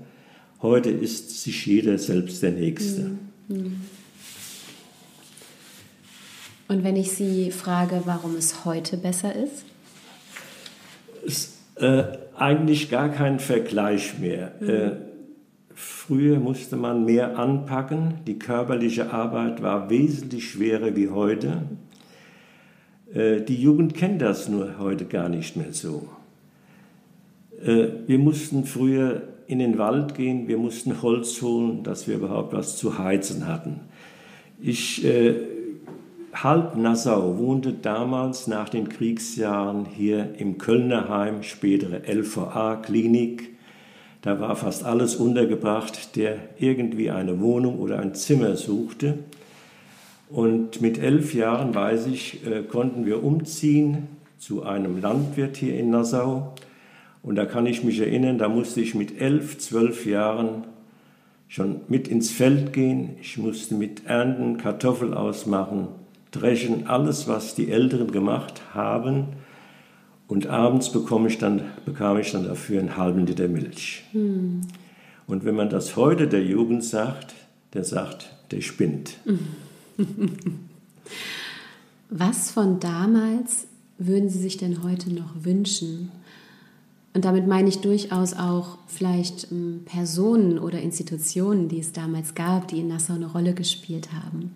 Heute 0.63 0.89
ist 0.91 1.43
sich 1.43 1.67
jeder 1.67 1.99
selbst 1.99 2.43
der 2.43 2.53
Nächste. 2.53 3.11
Mhm. 3.49 3.77
Und 6.68 6.83
wenn 6.85 6.97
ich 6.97 7.12
Sie 7.12 7.50
frage, 7.50 8.02
warum 8.04 8.37
es 8.37 8.64
heute 8.64 8.97
besser 8.97 9.35
ist? 9.35 9.64
Es, 11.26 11.59
äh, 11.76 12.04
eigentlich 12.37 12.90
gar 12.90 13.11
kein 13.11 13.38
Vergleich 13.38 14.18
mehr. 14.18 14.53
Mhm. 14.61 14.68
Äh, 14.68 14.92
früher 15.74 16.38
musste 16.38 16.77
man 16.77 17.05
mehr 17.05 17.38
anpacken. 17.38 18.14
Die 18.27 18.38
körperliche 18.38 19.12
Arbeit 19.12 19.62
war 19.62 19.90
wesentlich 19.90 20.50
schwerer 20.50 20.96
wie 20.96 21.11
heute. 21.11 21.62
Äh, 23.12 23.42
die 23.42 23.61
Jugend 23.61 23.94
kennt 23.94 24.22
das 24.22 24.48
nur 24.48 24.79
heute 24.79 25.05
gar 25.05 25.29
nicht 25.29 25.57
mehr 25.57 25.72
so. 25.72 26.09
Äh, 27.62 27.88
wir 28.07 28.18
mussten 28.18 28.64
früher 28.64 29.22
in 29.46 29.59
den 29.59 29.79
Wald 29.79 30.14
gehen, 30.14 30.48
wir 30.48 30.59
mussten 30.59 31.03
Holz 31.03 31.40
holen, 31.42 31.83
dass 31.83 32.09
wir 32.09 32.16
überhaupt 32.16 32.53
was 32.53 32.77
zu 32.79 32.98
heizen 32.98 33.46
hatten. 33.46 33.81
Ich, 34.61 35.05
äh, 35.05 35.35
halb 36.42 36.77
Nassau 36.77 37.38
wohnte 37.38 37.73
damals 37.73 38.47
nach 38.47 38.68
den 38.68 38.88
Kriegsjahren 38.88 39.87
hier 39.87 40.35
im 40.38 40.59
Kölnerheim, 40.59 41.42
spätere 41.42 42.03
LVA-Klinik. 42.07 43.51
Da 44.23 44.40
war 44.40 44.57
fast 44.57 44.85
alles 44.85 45.16
untergebracht, 45.16 46.16
der 46.16 46.37
irgendwie 46.59 47.11
eine 47.11 47.40
Wohnung 47.40 47.79
oder 47.79 48.01
ein 48.01 48.14
Zimmer 48.14 48.57
suchte. 48.57 49.18
Und 50.31 50.81
mit 50.81 50.99
elf 50.99 51.35
Jahren, 51.35 51.75
weiß 51.75 52.07
ich, 52.07 52.44
äh, 52.47 52.62
konnten 52.62 53.07
wir 53.07 53.23
umziehen 53.23 54.09
zu 54.38 54.64
einem 54.64 55.01
Landwirt 55.01 55.57
hier 55.57 55.79
in 55.79 55.90
Nassau. 55.90 56.55
Und 57.23 57.37
da 57.37 57.44
kann 57.44 57.66
ich 57.66 57.85
mich 57.85 58.01
erinnern, 58.01 58.38
da 58.38 58.49
musste 58.49 58.81
ich 58.81 58.94
mit 58.94 59.20
elf, 59.20 59.59
zwölf 59.59 60.07
Jahren 60.07 60.64
schon 61.49 61.83
mit 61.88 62.09
ins 62.09 62.31
Feld 62.31 62.73
gehen. 62.73 63.16
Ich 63.20 63.38
musste 63.38 63.75
mit 63.75 64.07
Ernten, 64.07 64.57
Kartoffel 64.57 65.14
ausmachen, 65.14 65.88
dreschen, 66.35 66.87
alles, 66.87 67.29
was 67.29 67.55
die 67.55 67.70
Älteren 67.70 68.11
gemacht 68.11 68.62
haben. 68.75 69.29
Und 70.27 70.47
abends 70.47 70.90
bekam 70.90 71.27
ich 71.27 71.38
dann, 71.38 71.62
bekam 71.85 72.18
ich 72.18 72.33
dann 72.33 72.44
dafür 72.44 72.81
einen 72.81 72.97
halben 72.97 73.27
Liter 73.27 73.49
Milch. 73.49 74.05
Hm. 74.12 74.62
Und 75.27 75.44
wenn 75.44 75.55
man 75.55 75.70
das 75.70 75.97
heute 75.97 76.29
der 76.29 76.42
Jugend 76.42 76.85
sagt, 76.85 77.35
der 77.73 77.85
sagt, 77.85 78.35
der 78.51 78.61
spinnt. 78.61 79.18
Was 82.11 82.51
von 82.51 82.81
damals 82.81 83.66
würden 83.99 84.29
Sie 84.29 84.38
sich 84.38 84.57
denn 84.57 84.83
heute 84.83 85.12
noch 85.12 85.33
wünschen? 85.44 86.11
Und 87.14 87.25
damit 87.25 87.47
meine 87.47 87.68
ich 87.68 87.79
durchaus 87.79 88.35
auch 88.35 88.79
vielleicht 88.88 89.51
ähm, 89.53 89.83
Personen 89.85 90.59
oder 90.59 90.81
Institutionen, 90.81 91.68
die 91.68 91.79
es 91.79 91.92
damals 91.92 92.35
gab, 92.35 92.68
die 92.68 92.81
in 92.81 92.88
Nassau 92.88 93.14
eine 93.14 93.27
Rolle 93.27 93.55
gespielt 93.55 94.09
haben. 94.12 94.51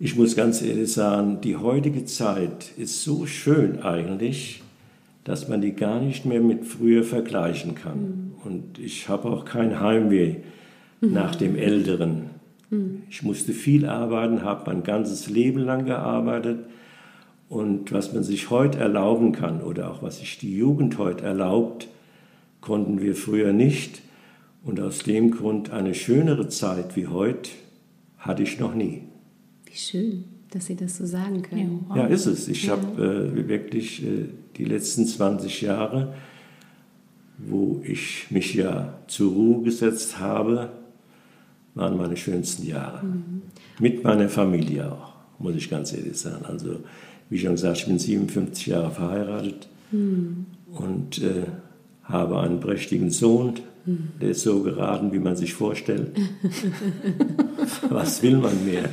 Ich 0.00 0.14
muss 0.14 0.36
ganz 0.36 0.62
ehrlich 0.62 0.92
sagen, 0.92 1.40
die 1.42 1.56
heutige 1.56 2.04
Zeit 2.04 2.70
ist 2.76 3.02
so 3.02 3.26
schön 3.26 3.82
eigentlich, 3.82 4.62
dass 5.24 5.48
man 5.48 5.60
die 5.60 5.72
gar 5.72 6.00
nicht 6.00 6.24
mehr 6.24 6.40
mit 6.40 6.64
früher 6.64 7.02
vergleichen 7.02 7.74
kann. 7.74 7.98
Mhm. 7.98 8.32
Und 8.44 8.78
ich 8.78 9.08
habe 9.08 9.28
auch 9.28 9.44
kein 9.44 9.80
Heimweh 9.80 10.36
mhm. 11.00 11.12
nach 11.12 11.34
dem 11.34 11.56
Älteren. 11.56 12.30
Mhm. 12.70 13.02
Ich 13.10 13.24
musste 13.24 13.52
viel 13.52 13.86
arbeiten, 13.86 14.44
habe 14.44 14.70
mein 14.70 14.84
ganzes 14.84 15.28
Leben 15.28 15.58
lang 15.64 15.84
gearbeitet. 15.84 16.60
Und 17.48 17.90
was 17.90 18.12
man 18.12 18.22
sich 18.22 18.50
heute 18.50 18.78
erlauben 18.78 19.32
kann 19.32 19.62
oder 19.62 19.90
auch 19.90 20.00
was 20.00 20.20
sich 20.20 20.38
die 20.38 20.56
Jugend 20.56 20.98
heute 20.98 21.24
erlaubt, 21.24 21.88
konnten 22.60 23.00
wir 23.00 23.16
früher 23.16 23.52
nicht. 23.52 24.00
Und 24.62 24.78
aus 24.78 25.00
dem 25.00 25.32
Grund 25.32 25.70
eine 25.72 25.94
schönere 25.94 26.48
Zeit 26.48 26.94
wie 26.94 27.08
heute 27.08 27.50
hatte 28.18 28.44
ich 28.44 28.60
noch 28.60 28.74
nie. 28.74 29.07
Wie 29.70 29.76
schön, 29.76 30.24
dass 30.50 30.66
Sie 30.66 30.76
das 30.76 30.96
so 30.96 31.06
sagen 31.06 31.42
können. 31.42 31.86
Ja, 31.94 32.06
ist 32.06 32.26
es. 32.26 32.48
Ich 32.48 32.64
ja. 32.64 32.72
habe 32.72 33.32
äh, 33.36 33.48
wirklich 33.48 34.02
äh, 34.02 34.26
die 34.56 34.64
letzten 34.64 35.06
20 35.06 35.62
Jahre, 35.62 36.14
wo 37.38 37.82
ich 37.84 38.26
mich 38.30 38.54
ja 38.54 38.98
zur 39.06 39.32
Ruhe 39.32 39.62
gesetzt 39.62 40.18
habe, 40.18 40.70
waren 41.74 41.96
meine 41.96 42.16
schönsten 42.16 42.66
Jahre. 42.66 43.04
Mhm. 43.04 43.42
Mit 43.78 44.02
meiner 44.02 44.28
Familie 44.28 44.90
auch, 44.90 45.12
muss 45.38 45.54
ich 45.54 45.70
ganz 45.70 45.92
ehrlich 45.92 46.16
sagen. 46.16 46.44
Also, 46.46 46.80
wie 47.30 47.38
schon 47.38 47.52
gesagt, 47.52 47.78
ich 47.78 47.86
bin 47.86 47.98
57 47.98 48.66
Jahre 48.66 48.90
verheiratet 48.90 49.68
mhm. 49.92 50.46
und 50.72 51.22
äh, 51.22 51.44
habe 52.02 52.40
einen 52.40 52.58
prächtigen 52.58 53.10
Sohn, 53.10 53.54
mhm. 53.84 54.08
der 54.20 54.30
ist 54.30 54.42
so 54.42 54.62
geraten, 54.62 55.12
wie 55.12 55.18
man 55.18 55.36
sich 55.36 55.52
vorstellt. 55.54 56.18
Was 57.90 58.22
will 58.22 58.38
man 58.38 58.64
mehr? 58.64 58.88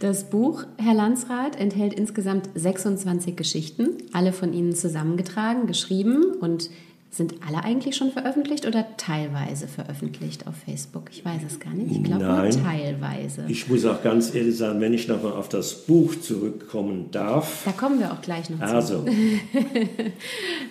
Das 0.00 0.30
Buch, 0.30 0.64
Herr 0.76 0.94
Landsrath, 0.94 1.56
enthält 1.56 1.92
insgesamt 1.92 2.48
26 2.54 3.34
Geschichten, 3.34 3.96
alle 4.12 4.32
von 4.32 4.52
Ihnen 4.52 4.74
zusammengetragen, 4.74 5.66
geschrieben 5.66 6.36
und 6.40 6.70
sind 7.10 7.36
alle 7.44 7.64
eigentlich 7.64 7.96
schon 7.96 8.12
veröffentlicht 8.12 8.66
oder 8.66 8.86
teilweise 8.96 9.66
veröffentlicht 9.66 10.46
auf 10.46 10.54
Facebook? 10.54 11.04
Ich 11.10 11.24
weiß 11.24 11.40
es 11.48 11.58
gar 11.58 11.72
nicht. 11.72 11.90
Ich 11.90 12.04
glaube 12.04 12.22
nur 12.22 12.50
teilweise. 12.50 13.46
Ich 13.48 13.68
muss 13.68 13.84
auch 13.86 14.00
ganz 14.02 14.34
ehrlich 14.34 14.56
sagen, 14.56 14.80
wenn 14.80 14.92
ich 14.92 15.08
nochmal 15.08 15.32
auf 15.32 15.48
das 15.48 15.74
Buch 15.86 16.14
zurückkommen 16.20 17.10
darf. 17.10 17.62
Da 17.64 17.72
kommen 17.72 17.98
wir 17.98 18.12
auch 18.12 18.20
gleich 18.20 18.50
noch 18.50 18.60
also. 18.60 19.04
zu. 19.04 19.10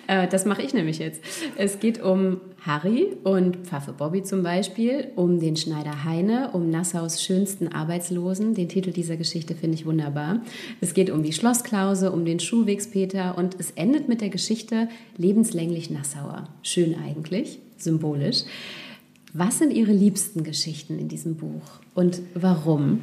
Äh, 0.10 0.30
das 0.30 0.46
mache 0.46 0.62
ich 0.62 0.74
nämlich 0.74 1.00
jetzt. 1.00 1.22
Es 1.58 1.82
geht 1.82 2.02
um 2.02 2.40
Harry 2.68 3.08
und 3.24 3.66
Pfaffe 3.66 3.94
Bobby 3.94 4.24
zum 4.24 4.44
Beispiel, 4.44 5.08
um 5.16 5.40
den 5.40 5.56
Schneider 5.56 6.04
Heine, 6.04 6.50
um 6.52 6.70
Nassaus 6.70 7.24
schönsten 7.24 7.70
Arbeitslosen. 7.70 8.56
Den 8.56 8.68
Titel 8.68 8.92
dieser 8.92 9.16
Geschichte 9.16 9.56
finde 9.56 9.76
ich 9.76 9.86
wunderbar. 9.86 10.42
Es 10.82 10.94
geht 10.94 11.10
um 11.10 11.24
die 11.24 11.32
Schlossklause, 11.32 12.12
um 12.12 12.26
den 12.26 12.42
Schuhwegspeter 12.42 13.38
und 13.38 13.56
es 13.58 13.72
endet 13.72 14.10
mit 14.10 14.20
der 14.20 14.30
Geschichte 14.30 14.90
Lebenslänglich 15.16 15.90
Nassauer. 15.90 16.50
Schön 16.62 16.94
eigentlich, 16.96 17.60
symbolisch. 17.78 18.44
Was 19.34 19.60
sind 19.60 19.72
Ihre 19.72 19.94
liebsten 19.94 20.44
Geschichten 20.44 21.00
in 21.00 21.08
diesem 21.08 21.36
Buch 21.36 21.80
und 21.96 22.22
warum? 22.34 23.00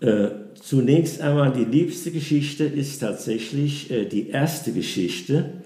Äh, 0.00 0.28
zunächst 0.54 1.20
einmal 1.20 1.52
die 1.52 1.64
liebste 1.64 2.10
Geschichte 2.10 2.64
ist 2.64 3.00
tatsächlich 3.00 3.90
äh, 3.90 4.06
die 4.06 4.30
erste 4.30 4.72
Geschichte, 4.72 5.62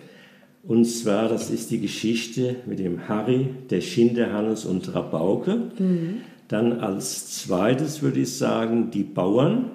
und 0.68 0.85
zwar, 0.85 1.29
das 1.29 1.50
ist 1.50 1.70
die 1.70 1.81
Geschichte 1.81 2.57
mit 2.66 2.81
dem 2.81 3.09
Harry, 3.09 3.48
der 3.70 3.81
Schinderhannes 3.81 4.64
und 4.64 4.92
Rabauke. 4.94 5.70
Mhm. 5.79 6.16
Dann 6.48 6.81
als 6.81 7.42
zweites 7.42 8.02
würde 8.02 8.20
ich 8.20 8.37
sagen, 8.37 8.90
die 8.90 9.05
Bauern. 9.05 9.70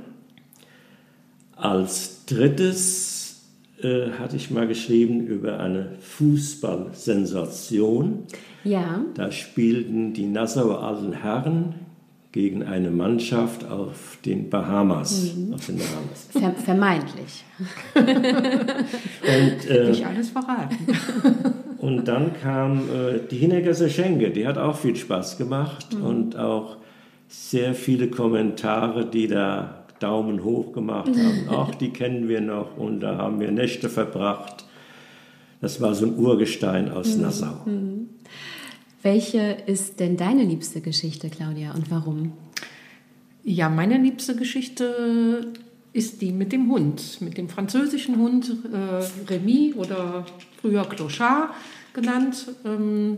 Als 1.56 2.26
drittes 2.26 3.42
äh, 3.82 4.10
hatte 4.12 4.36
ich 4.36 4.52
mal 4.52 4.68
geschrieben 4.68 5.26
über 5.28 5.60
eine 5.60 5.94
Fußballsensation. 6.02 8.26
Ja. 8.64 9.04
Da 9.16 9.32
spielten 9.32 10.14
die 10.14 10.26
Nassauer 10.26 10.84
alten 10.84 11.14
Herren 11.14 11.76
gegen 12.32 12.64
eine 12.64 12.92
Mannschaft 12.92 13.70
auf 13.70 14.18
den 14.26 14.50
Bahamas. 14.50 15.34
Mhm. 15.36 15.54
Auf 15.54 15.66
den 15.66 15.78
Bahamas. 15.78 16.28
Ver 16.32 16.54
vermeintlich. 16.64 17.44
und, 17.96 19.70
äh, 19.70 19.90
Nicht 19.90 20.06
alles 20.06 20.30
verraten. 20.30 20.78
und 21.80 22.08
dann 22.08 22.32
kam 22.42 22.80
äh, 22.90 23.20
die 23.30 23.38
Hinnegesser 23.38 23.90
Schenke, 23.90 24.32
die 24.32 24.48
hat 24.48 24.58
auch 24.58 24.78
viel 24.78 24.96
Spaß 24.96 25.38
gemacht 25.38 25.94
mhm. 25.94 26.06
und 26.06 26.38
auch 26.38 26.78
sehr 27.28 27.74
viele 27.74 28.08
Kommentare, 28.08 29.06
die 29.06 29.28
da 29.28 29.84
Daumen 30.00 30.44
hoch 30.44 30.72
gemacht 30.74 31.10
haben. 31.10 31.48
Ach, 31.50 31.76
die 31.76 31.90
kennen 31.90 32.28
wir 32.30 32.42
noch 32.42 32.78
und 32.78 33.02
da 33.02 33.18
haben 33.18 33.40
wir 33.40 33.52
Nächte 33.52 33.90
verbracht. 33.90 34.66
Das 35.60 35.80
war 35.80 35.94
so 35.94 36.08
ein 36.08 36.18
Urgestein 36.18 36.92
aus 36.92 37.16
mhm. 37.16 37.22
Nassau. 37.22 37.66
Welche 39.02 39.58
ist 39.66 40.00
denn 40.00 40.16
deine 40.16 40.44
liebste 40.44 40.82
Geschichte, 40.82 41.30
Claudia, 41.30 41.74
und 41.74 41.90
warum? 41.90 42.34
Ja, 43.44 43.68
meine 43.70 43.98
liebste 43.98 44.36
Geschichte 44.36 45.52
ist 45.94 46.22
die 46.22 46.32
mit 46.32 46.52
dem 46.52 46.70
Hund, 46.70 47.20
mit 47.20 47.38
dem 47.38 47.50
französischen 47.50 48.18
Hund 48.18 48.56
äh, 48.72 49.32
Remy 49.32 49.74
oder 49.76 50.26
früher 50.62 50.86
Clochard 50.86 51.50
genannt. 51.94 52.48
Ähm, 52.64 53.18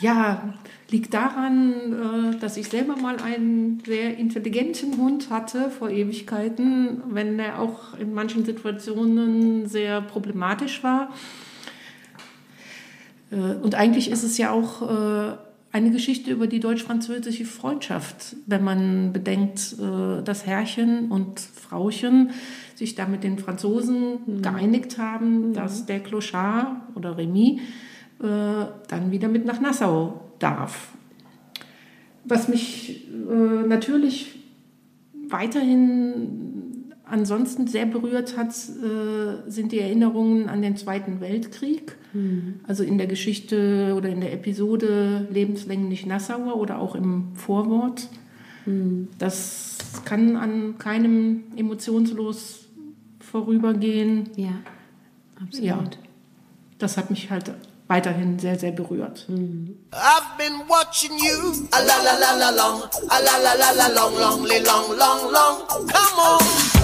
ja, 0.00 0.54
liegt 0.90 1.14
daran, 1.14 2.32
äh, 2.34 2.38
dass 2.38 2.56
ich 2.56 2.68
selber 2.68 2.96
mal 2.96 3.16
einen 3.16 3.82
sehr 3.86 4.18
intelligenten 4.18 4.98
Hund 4.98 5.30
hatte 5.30 5.70
vor 5.70 5.88
Ewigkeiten, 5.88 7.02
wenn 7.10 7.38
er 7.38 7.60
auch 7.60 7.98
in 7.98 8.12
manchen 8.12 8.44
Situationen 8.44 9.66
sehr 9.66 10.02
problematisch 10.02 10.82
war. 10.82 11.10
Äh, 13.34 13.56
und 13.62 13.74
eigentlich 13.74 14.10
ist 14.10 14.22
es 14.22 14.38
ja 14.38 14.50
auch 14.50 14.82
äh, 14.82 15.36
eine 15.72 15.90
Geschichte 15.90 16.30
über 16.30 16.46
die 16.46 16.60
deutsch-französische 16.60 17.44
Freundschaft, 17.44 18.36
wenn 18.46 18.62
man 18.62 19.12
bedenkt, 19.12 19.76
äh, 19.78 20.22
dass 20.22 20.46
Herrchen 20.46 21.10
und 21.10 21.40
Frauchen 21.40 22.30
sich 22.74 22.94
da 22.94 23.06
mit 23.06 23.24
den 23.24 23.38
Franzosen 23.38 24.18
mhm. 24.26 24.42
geeinigt 24.42 24.98
haben, 24.98 25.48
mhm. 25.48 25.54
dass 25.54 25.86
der 25.86 26.00
Clochard 26.00 26.68
oder 26.94 27.16
Remy 27.16 27.60
dann 28.20 29.10
wieder 29.10 29.28
mit 29.28 29.44
nach 29.44 29.60
Nassau 29.60 30.30
darf. 30.38 30.92
Was 32.24 32.48
mich 32.48 33.08
natürlich 33.66 34.38
weiterhin 35.28 36.73
ansonsten 37.06 37.66
sehr 37.66 37.86
berührt 37.86 38.36
hat, 38.36 38.50
äh, 38.50 39.50
sind 39.50 39.72
die 39.72 39.80
Erinnerungen 39.80 40.48
an 40.48 40.62
den 40.62 40.76
Zweiten 40.76 41.20
Weltkrieg. 41.20 41.96
Mhm. 42.12 42.60
Also 42.66 42.82
in 42.82 42.98
der 42.98 43.06
Geschichte 43.06 43.94
oder 43.96 44.08
in 44.08 44.20
der 44.20 44.32
Episode 44.32 45.26
Lebenslänglich 45.30 46.06
Nassauer 46.06 46.56
oder 46.56 46.78
auch 46.78 46.94
im 46.94 47.34
Vorwort. 47.34 48.08
Mhm. 48.66 49.08
Das 49.18 49.78
kann 50.04 50.36
an 50.36 50.78
keinem 50.78 51.44
emotionslos 51.56 52.66
vorübergehen. 53.20 54.30
Ja, 54.36 54.52
absolut. 55.42 55.64
Ja, 55.64 55.84
das 56.78 56.96
hat 56.96 57.10
mich 57.10 57.30
halt 57.30 57.52
weiterhin 57.86 58.38
sehr, 58.38 58.58
sehr 58.58 58.72
berührt. 58.72 59.24
Hm. 59.26 59.76
I've 59.92 60.38
been 60.38 60.60
watching 60.68 61.12
you 61.18 61.66
a 61.70 61.80
la 61.80 61.96
la 62.02 62.18
la 62.18 62.34
la 62.38 62.50
long, 62.50 62.82
a 63.08 63.18
la 63.20 63.36
la 63.38 63.54
la 63.54 63.70
la 63.72 63.88
long, 63.88 64.14
long, 64.18 64.42
long, 64.42 64.98
long, 64.98 65.32
long, 65.32 65.86
come 65.86 66.18
on. 66.18 66.83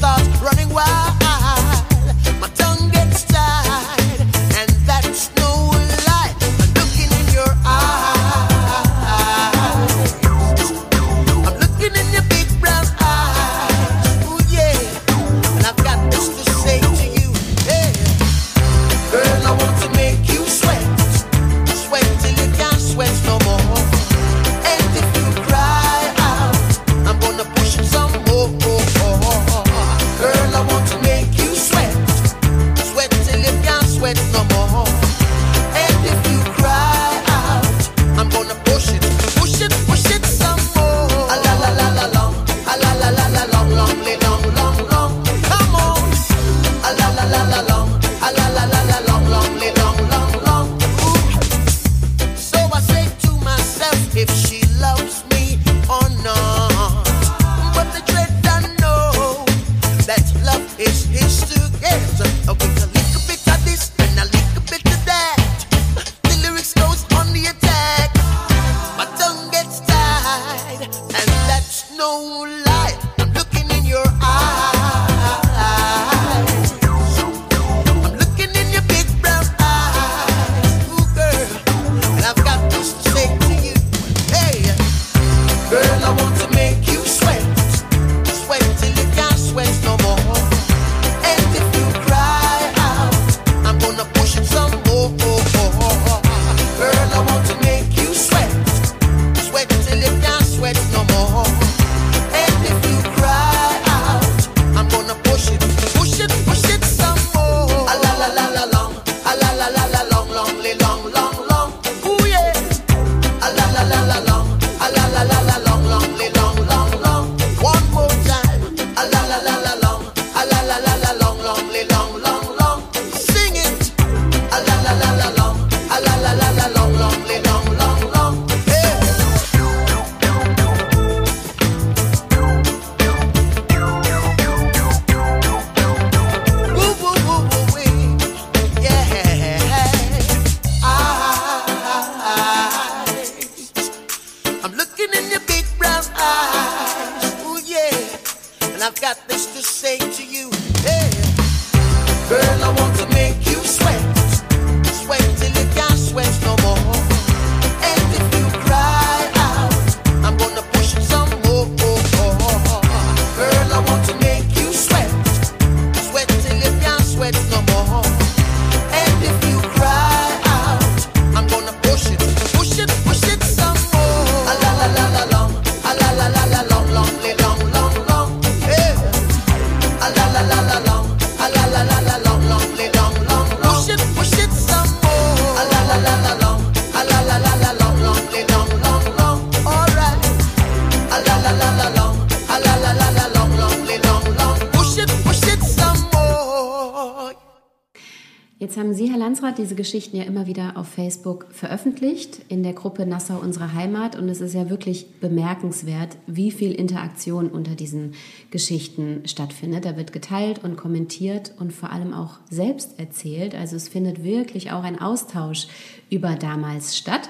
diese 199.71 199.77
Geschichten 199.77 200.17
ja 200.17 200.23
immer 200.23 200.47
wieder 200.47 200.75
auf 200.75 200.89
Facebook 200.89 201.45
veröffentlicht, 201.51 202.41
in 202.49 202.61
der 202.61 202.73
Gruppe 202.73 203.05
Nassau 203.05 203.39
unsere 203.39 203.73
Heimat. 203.73 204.17
Und 204.17 204.27
es 204.27 204.41
ist 204.41 204.53
ja 204.53 204.69
wirklich 204.69 205.07
bemerkenswert, 205.21 206.17
wie 206.27 206.51
viel 206.51 206.73
Interaktion 206.73 207.47
unter 207.47 207.73
diesen 207.75 208.11
Geschichten 208.49 209.21
stattfindet. 209.25 209.85
Da 209.85 209.95
wird 209.95 210.11
geteilt 210.11 210.61
und 210.61 210.75
kommentiert 210.75 211.53
und 211.57 211.71
vor 211.71 211.89
allem 211.89 212.13
auch 212.13 212.39
selbst 212.49 212.99
erzählt. 212.99 213.55
Also 213.55 213.77
es 213.77 213.87
findet 213.87 214.25
wirklich 214.25 214.73
auch 214.73 214.83
ein 214.83 214.99
Austausch 214.99 215.67
über 216.09 216.35
damals 216.35 216.97
statt. 216.97 217.29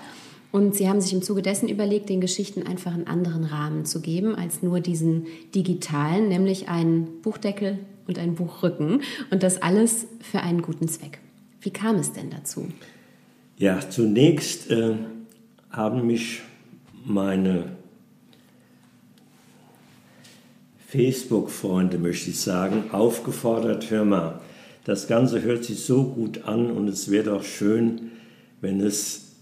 Und 0.51 0.73
sie 0.73 0.89
haben 0.89 0.99
sich 0.99 1.13
im 1.13 1.21
Zuge 1.21 1.43
dessen 1.43 1.69
überlegt, 1.69 2.09
den 2.09 2.21
Geschichten 2.21 2.65
einfach 2.65 2.95
einen 2.95 3.05
anderen 3.05 3.43
Rahmen 3.43 3.85
zu 3.85 4.01
geben 4.01 4.33
als 4.33 4.63
nur 4.63 4.79
diesen 4.79 5.27
digitalen, 5.53 6.27
nämlich 6.27 6.69
einen 6.69 7.21
Buchdeckel 7.21 7.77
und 8.07 8.17
einen 8.17 8.33
Buchrücken. 8.33 9.03
Und 9.29 9.43
das 9.43 9.61
alles 9.61 10.07
für 10.21 10.39
einen 10.39 10.63
guten 10.63 10.87
Zweck. 10.87 11.20
Wie 11.61 11.71
kam 11.71 11.97
es 11.97 12.11
denn 12.11 12.31
dazu? 12.31 12.67
Ja, 13.57 13.79
zunächst 13.87 14.71
äh, 14.71 14.95
haben 15.69 16.07
mich 16.07 16.41
meine 17.05 17.65
Facebook-Freunde, 20.87 21.99
möchte 21.99 22.31
ich 22.31 22.39
sagen, 22.39 22.85
aufgefordert, 22.91 23.89
hör 23.91 24.03
mal, 24.03 24.41
das 24.83 25.07
Ganze 25.07 25.43
hört 25.43 25.63
sich 25.63 25.85
so 25.85 26.05
gut 26.05 26.45
an 26.45 26.71
und 26.71 26.87
es 26.87 27.11
wäre 27.11 27.25
doch 27.25 27.43
schön, 27.43 28.11
wenn 28.59 28.81
es 28.81 29.35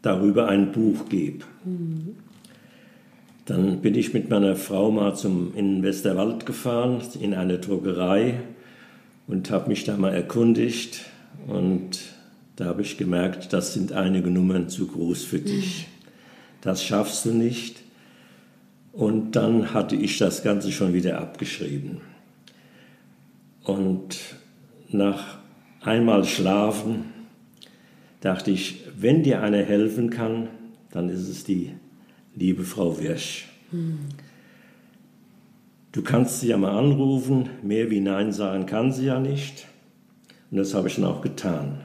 darüber 0.00 0.48
ein 0.48 0.72
Buch 0.72 1.08
gäbe. 1.08 1.44
Mhm. 1.64 2.16
Dann 3.44 3.82
bin 3.82 3.94
ich 3.94 4.14
mit 4.14 4.30
meiner 4.30 4.56
Frau 4.56 4.90
mal 4.90 5.14
zum, 5.14 5.54
in 5.54 5.82
Westerwald 5.82 6.46
gefahren, 6.46 7.02
in 7.20 7.34
eine 7.34 7.58
Druckerei 7.58 8.40
und 9.26 9.50
habe 9.50 9.68
mich 9.68 9.84
da 9.84 9.96
mal 9.96 10.14
erkundigt 10.14 11.11
und 11.46 11.98
da 12.56 12.66
habe 12.66 12.82
ich 12.82 12.98
gemerkt, 12.98 13.52
das 13.52 13.74
sind 13.74 13.92
einige 13.92 14.30
Nummern 14.30 14.68
zu 14.68 14.86
groß 14.86 15.24
für 15.24 15.38
dich. 15.38 15.88
Das 16.60 16.84
schaffst 16.84 17.24
du 17.24 17.32
nicht. 17.32 17.82
Und 18.92 19.32
dann 19.32 19.72
hatte 19.72 19.96
ich 19.96 20.18
das 20.18 20.42
Ganze 20.42 20.70
schon 20.70 20.92
wieder 20.92 21.18
abgeschrieben. 21.18 22.02
Und 23.64 24.18
nach 24.90 25.38
einmal 25.80 26.24
Schlafen 26.24 27.06
dachte 28.20 28.50
ich, 28.50 28.84
wenn 28.98 29.22
dir 29.22 29.42
einer 29.42 29.62
helfen 29.62 30.10
kann, 30.10 30.48
dann 30.90 31.08
ist 31.08 31.28
es 31.28 31.44
die 31.44 31.72
liebe 32.34 32.64
Frau 32.64 33.00
Wirsch. 33.00 33.48
Hm. 33.70 33.98
Du 35.90 36.02
kannst 36.02 36.40
sie 36.40 36.48
ja 36.48 36.56
mal 36.56 36.76
anrufen, 36.78 37.48
mehr 37.62 37.90
wie 37.90 38.00
Nein 38.00 38.32
sagen 38.32 38.66
kann 38.66 38.92
sie 38.92 39.06
ja 39.06 39.20
nicht. 39.20 39.66
Und 40.52 40.58
das 40.58 40.74
habe 40.74 40.86
ich 40.86 40.96
dann 40.96 41.06
auch 41.06 41.22
getan. 41.22 41.80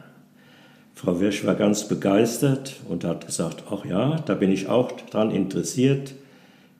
Frau 0.93 1.21
Wirsch 1.21 1.45
war 1.45 1.55
ganz 1.55 1.87
begeistert 1.87 2.75
und 2.89 3.05
hat 3.05 3.25
gesagt, 3.25 3.63
ach 3.71 3.85
ja, 3.85 4.17
da 4.17 4.35
bin 4.35 4.51
ich 4.51 4.67
auch 4.67 4.91
dran 4.91 5.31
interessiert. 5.31 6.13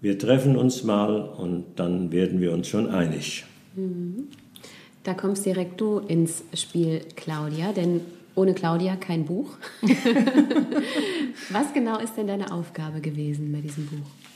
Wir 0.02 0.19
treffen 0.19 0.58
uns 0.58 0.84
mal 0.84 1.21
und 1.21 1.65
dann 1.78 2.12
werden 2.12 2.41
wir 2.41 2.52
uns 2.52 2.67
schon 2.67 2.89
einig. 2.89 3.45
Mhm. 3.76 4.28
Da 5.04 5.13
kommst 5.13 5.45
direkt 5.45 5.80
du 5.80 6.00
ins 6.00 6.43
Spiel, 6.54 7.06
Claudia, 7.15 7.71
denn 7.71 8.02
ohne 8.36 8.54
Claudia 8.54 8.97
kein 8.97 9.23
Buch. 9.26 9.52
Was 11.52 11.73
genau 11.73 12.00
ist 12.00 12.17
denn 12.17 12.28
deine 12.28 12.52
Aufgabe 12.52 13.00
gewesen 13.00 13.54
bei 13.54 13.62
diesem 13.62 13.86
Buch? 13.88 14.27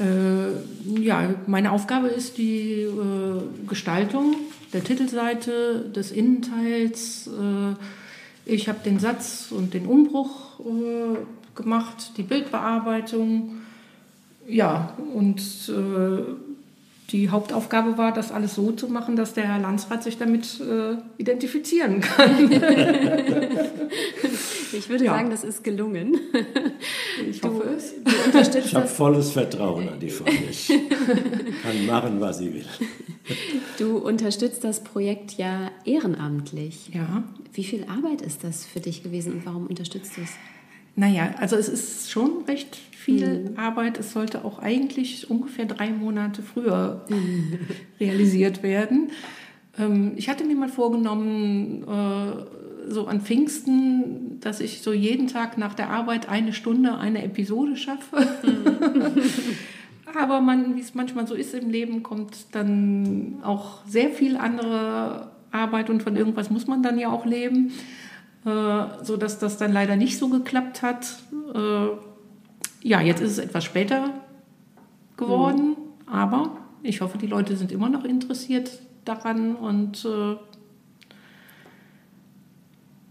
Äh, 0.00 1.00
ja, 1.00 1.34
meine 1.46 1.70
Aufgabe 1.70 2.08
ist 2.08 2.38
die 2.38 2.82
äh, 2.82 3.68
Gestaltung 3.68 4.34
der 4.72 4.82
Titelseite, 4.82 5.90
des 5.94 6.10
Innenteils. 6.10 7.28
Äh, 7.28 8.52
ich 8.52 8.68
habe 8.68 8.80
den 8.84 8.98
Satz 8.98 9.48
und 9.50 9.72
den 9.72 9.86
Umbruch 9.86 10.60
äh, 10.60 11.16
gemacht, 11.54 12.12
die 12.16 12.22
Bildbearbeitung. 12.22 13.60
Ja, 14.48 14.94
und 15.14 15.40
äh, 15.68 16.22
die 17.10 17.30
Hauptaufgabe 17.30 17.96
war, 17.96 18.12
das 18.12 18.32
alles 18.32 18.56
so 18.56 18.72
zu 18.72 18.88
machen, 18.88 19.14
dass 19.14 19.34
der 19.34 19.44
Herr 19.44 19.60
Landsrat 19.60 20.02
sich 20.02 20.18
damit 20.18 20.60
äh, 20.60 20.96
identifizieren 21.18 22.00
kann. 22.00 22.50
ich 24.72 24.88
würde 24.88 25.04
ja. 25.04 25.12
sagen, 25.12 25.30
das 25.30 25.44
ist 25.44 25.64
gelungen. 25.64 26.18
Ich 27.28 27.40
du, 27.40 27.48
hoffe 27.48 27.68
es. 27.76 27.94
Du 28.02 28.10
unterstützt 28.26 28.66
ich 28.66 28.74
habe 28.74 28.86
volles 28.86 29.30
Vertrauen 29.30 29.88
an 29.88 30.00
die 30.00 30.10
Frau. 30.10 30.26
Ich 30.50 30.68
kann 31.62 31.86
machen, 31.86 32.20
was 32.20 32.38
sie 32.38 32.52
will. 32.52 32.66
Du 33.78 33.98
unterstützt 33.98 34.64
das 34.64 34.82
Projekt 34.82 35.32
ja 35.32 35.70
ehrenamtlich. 35.84 36.90
Ja. 36.92 37.24
Wie 37.52 37.64
viel 37.64 37.84
Arbeit 37.84 38.22
ist 38.22 38.44
das 38.44 38.64
für 38.64 38.80
dich 38.80 39.02
gewesen 39.02 39.34
und 39.34 39.46
warum 39.46 39.66
unterstützt 39.66 40.16
du 40.16 40.22
es? 40.22 40.30
Naja, 40.96 41.34
also 41.38 41.56
es 41.56 41.68
ist 41.68 42.10
schon 42.10 42.44
recht 42.46 42.76
viel 42.76 43.50
mhm. 43.50 43.58
Arbeit. 43.58 43.98
Es 43.98 44.12
sollte 44.12 44.44
auch 44.44 44.58
eigentlich 44.60 45.30
ungefähr 45.30 45.66
drei 45.66 45.90
Monate 45.90 46.42
früher 46.42 47.04
realisiert 48.00 48.62
werden. 48.62 49.10
Ähm, 49.78 50.12
ich 50.16 50.28
hatte 50.28 50.44
mir 50.44 50.56
mal 50.56 50.68
vorgenommen, 50.68 51.82
äh, 51.82 52.63
so 52.86 53.06
an 53.06 53.20
Pfingsten, 53.20 54.40
dass 54.40 54.60
ich 54.60 54.82
so 54.82 54.92
jeden 54.92 55.28
Tag 55.28 55.58
nach 55.58 55.74
der 55.74 55.90
Arbeit 55.90 56.28
eine 56.28 56.52
Stunde 56.52 56.98
eine 56.98 57.24
Episode 57.24 57.76
schaffe. 57.76 58.26
Mhm. 58.42 59.22
Aber 60.18 60.40
man, 60.40 60.76
wie 60.76 60.80
es 60.80 60.94
manchmal 60.94 61.26
so 61.26 61.34
ist 61.34 61.54
im 61.54 61.70
Leben, 61.70 62.02
kommt 62.02 62.36
dann 62.52 63.38
auch 63.42 63.84
sehr 63.86 64.10
viel 64.10 64.36
andere 64.36 65.32
Arbeit 65.50 65.90
und 65.90 66.02
von 66.02 66.16
irgendwas 66.16 66.50
muss 66.50 66.66
man 66.66 66.82
dann 66.82 66.98
ja 66.98 67.10
auch 67.10 67.26
leben. 67.26 67.72
Äh, 68.44 69.02
so 69.02 69.16
dass 69.16 69.38
das 69.38 69.56
dann 69.56 69.72
leider 69.72 69.96
nicht 69.96 70.18
so 70.18 70.28
geklappt 70.28 70.82
hat. 70.82 71.06
Äh, 71.54 71.88
ja, 72.82 73.00
jetzt 73.00 73.22
ist 73.22 73.32
es 73.32 73.38
etwas 73.38 73.64
später 73.64 74.10
geworden, 75.16 75.68
mhm. 75.70 76.12
aber 76.12 76.58
ich 76.82 77.00
hoffe, 77.00 77.16
die 77.16 77.26
Leute 77.26 77.56
sind 77.56 77.72
immer 77.72 77.88
noch 77.88 78.04
interessiert 78.04 78.82
daran 79.06 79.56
und 79.56 80.04
äh, 80.04 80.36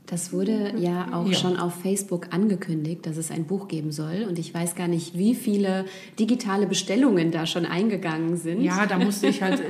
das 0.05 0.33
wurde 0.33 0.73
ja 0.77 1.13
auch 1.13 1.27
ja. 1.27 1.33
schon 1.33 1.57
auf 1.57 1.75
Facebook 1.81 2.27
angekündigt, 2.31 3.05
dass 3.05 3.17
es 3.17 3.31
ein 3.31 3.45
Buch 3.45 3.67
geben 3.67 3.91
soll. 3.91 4.25
Und 4.27 4.37
ich 4.37 4.53
weiß 4.53 4.75
gar 4.75 4.87
nicht, 4.87 5.17
wie 5.17 5.33
viele 5.33 5.85
digitale 6.19 6.67
Bestellungen 6.67 7.31
da 7.31 7.45
schon 7.45 7.65
eingegangen 7.65 8.37
sind. 8.37 8.61
Ja, 8.61 8.85
da 8.85 8.99
musste 8.99 9.27
ich 9.27 9.41
halt 9.41 9.61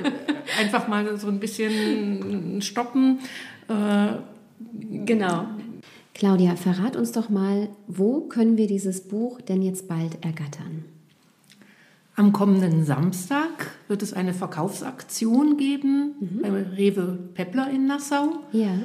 einfach 0.60 0.88
mal 0.88 1.17
so 1.17 1.28
ein 1.28 1.39
bisschen 1.39 2.62
stoppen. 2.62 3.19
Äh, 3.67 4.17
Genau. 5.06 5.46
Claudia, 6.13 6.56
verrat 6.56 6.96
uns 6.96 7.12
doch 7.12 7.30
mal, 7.30 7.69
wo 7.88 8.22
können 8.22 8.58
wir 8.58 8.67
dieses 8.67 9.08
Buch 9.08 9.41
denn 9.41 9.62
jetzt 9.62 9.88
bald 9.88 10.24
ergattern? 10.24 10.86
Am 12.15 12.32
kommenden 12.32 12.86
Samstag 12.86 13.72
wird 13.88 14.04
es 14.04 14.13
eine 14.13 14.36
Verkaufsaktion 14.36 15.58
geben 15.58 16.13
mhm. 16.19 16.41
bei 16.43 16.50
Rewe 16.50 17.17
Peppler 17.34 17.72
in 17.72 17.88
Nassau, 17.88 18.30
ja. 18.52 18.76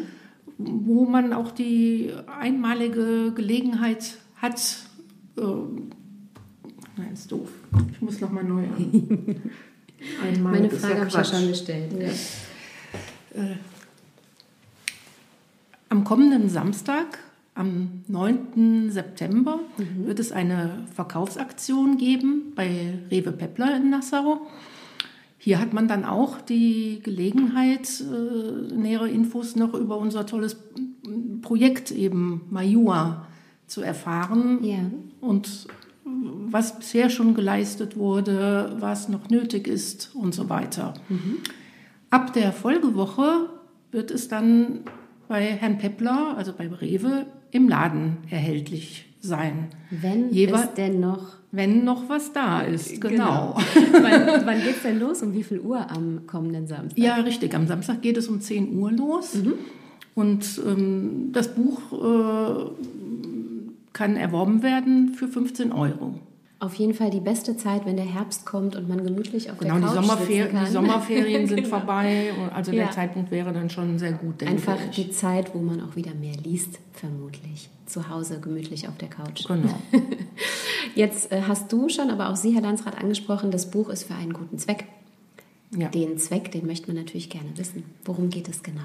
Wo 0.59 1.05
man 1.07 1.33
auch 1.33 1.53
die 1.53 2.12
einmalige 2.27 3.33
Gelegenheit 3.35 4.18
hat. 4.37 4.79
Äh, 5.37 5.40
nein, 6.97 7.12
ist 7.12 7.31
doof. 7.31 7.49
Ich 7.92 8.03
muss 8.03 8.21
noch 8.21 8.31
mal 8.31 8.44
neu 8.44 8.64
an. 8.64 9.40
Meine 10.42 10.71
Frage 10.71 10.97
habe 10.97 11.09
ich 11.09 11.14
ja 11.14 11.25
schon 11.25 11.49
gestellt. 11.49 11.92
Ja. 11.92 13.42
Äh, 13.42 13.57
am 15.88 16.05
kommenden 16.05 16.49
Samstag, 16.49 17.18
am 17.55 18.03
9. 18.09 18.90
September, 18.90 19.61
mhm. 19.77 20.07
wird 20.07 20.18
es 20.18 20.33
eine 20.33 20.87
Verkaufsaktion 20.94 21.97
geben 21.99 22.53
bei 22.55 22.99
Rewe 23.11 23.33
Peppler 23.33 23.77
in 23.77 23.90
Nassau. 23.90 24.47
Hier 25.38 25.61
hat 25.61 25.72
man 25.72 25.87
dann 25.87 26.05
auch 26.05 26.40
die 26.40 27.01
Gelegenheit, 27.03 28.01
äh, 28.01 28.74
nähere 28.74 29.09
Infos 29.09 29.57
noch 29.57 29.72
über 29.74 29.96
unser 29.96 30.27
tolles 30.27 30.57
Projekt 31.42 31.92
eben 31.92 32.42
Majua 32.51 33.27
zu 33.66 33.83
erfahren 33.83 34.64
ja. 34.64 34.79
und 35.20 35.68
was 36.51 36.79
bisher 36.79 37.11
schon 37.11 37.35
geleistet 37.35 37.96
wurde, 37.96 38.77
was 38.79 39.09
noch 39.09 39.29
nötig 39.29 39.68
ist 39.68 40.14
und 40.14 40.35
so 40.35 40.48
weiter. 40.48 40.94
Mhm. 41.09 41.38
Ab 42.11 42.33
der 42.33 42.53
Folgewoche 42.53 43.51
wird 43.90 44.11
es 44.11 44.29
dann 44.29 44.81
bei 45.29 45.42
Herrn 45.42 45.79
Peppler, 45.79 46.35
also 46.37 46.53
bei 46.53 46.68
Rewe, 46.68 47.27
im 47.51 47.68
Laden 47.68 48.18
erhältlich 48.31 49.07
sein. 49.20 49.68
Wenn 49.90 50.33
Jeweil, 50.33 50.64
es 50.64 50.74
denn 50.74 51.01
noch... 51.01 51.38
Wenn 51.50 51.84
noch 51.84 52.08
was 52.11 52.32
da 52.32 52.61
ist, 52.61 53.00
genau. 53.00 53.56
genau. 53.56 53.56
wann 54.02 54.46
wann 54.46 54.61
geht 54.62 54.76
es 54.76 54.82
denn 54.82 55.00
los? 55.00 55.22
Um 55.22 55.32
wie 55.32 55.42
viel 55.42 55.61
Uhr 55.61 55.90
am 55.90 56.26
kommenden 56.26 56.66
Samstag? 56.66 56.98
Ja, 56.98 57.16
richtig. 57.16 57.54
Am 57.54 57.66
Samstag 57.66 58.02
geht 58.02 58.18
es 58.18 58.28
um 58.28 58.40
10 58.40 58.78
Uhr 58.78 58.92
los. 58.92 59.34
Mhm. 59.34 59.54
Und 60.14 60.61
ähm, 60.66 61.30
das 61.32 61.54
Buch 61.54 61.80
äh, 61.92 62.70
kann 63.94 64.16
erworben 64.16 64.62
werden 64.62 65.14
für 65.14 65.28
15 65.28 65.72
Euro. 65.72 66.20
Auf 66.61 66.75
jeden 66.75 66.92
Fall 66.92 67.11
die 67.11 67.21
beste 67.21 67.57
Zeit, 67.57 67.87
wenn 67.87 67.94
der 67.94 68.05
Herbst 68.05 68.44
kommt 68.44 68.75
und 68.75 68.88
man 68.88 69.05
gemütlich 69.05 69.49
auf 69.51 69.59
genau, 69.59 69.75
der 69.75 69.83
Couch 69.83 69.90
die 69.90 70.07
Sommerferien, 70.07 70.51
kann. 70.51 70.64
Die 70.64 70.71
Sommerferien 70.73 71.47
sind 71.47 71.57
genau. 71.62 71.68
vorbei, 71.68 72.33
also 72.53 72.73
ja. 72.73 72.85
der 72.85 72.90
Zeitpunkt 72.90 73.31
wäre 73.31 73.53
dann 73.53 73.71
schon 73.71 73.97
sehr 74.01 74.11
gut. 74.12 74.42
Einfach 74.42 74.77
ich. 74.90 74.97
die 74.97 75.11
Zeit, 75.12 75.55
wo 75.55 75.59
man 75.59 75.81
auch 75.81 75.94
wieder 75.94 76.14
mehr 76.14 76.35
liest, 76.42 76.81
vermutlich. 76.94 77.71
Zu 77.87 78.09
Hause 78.09 78.40
gemütlich 78.40 78.88
auf 78.88 78.97
der 78.99 79.09
Couch. 79.09 79.47
Genau. 79.47 79.79
Jetzt 80.97 81.31
äh, 81.31 81.42
hast 81.47 81.73
du 81.73 81.88
schon, 81.88 82.11
aber 82.11 82.29
auch 82.29 82.37
Sie, 82.37 82.53
Herr 82.55 82.62
Landsrat, 82.62 82.99
angesprochen, 83.01 83.53
das 83.53 83.71
Buch 83.71 83.88
ist 83.88 84.03
für 84.03 84.14
einen 84.14 84.33
guten 84.33 84.59
Zweck. 84.59 84.87
Ja. 85.77 85.88
Den 85.88 86.18
Zweck, 86.18 86.51
den 86.51 86.66
möchte 86.66 86.88
man 86.88 86.97
natürlich 86.97 87.31
gerne 87.31 87.51
wissen. 87.57 87.85
Worum 88.05 88.31
geht 88.31 88.49
es 88.49 88.64
genau? 88.64 88.81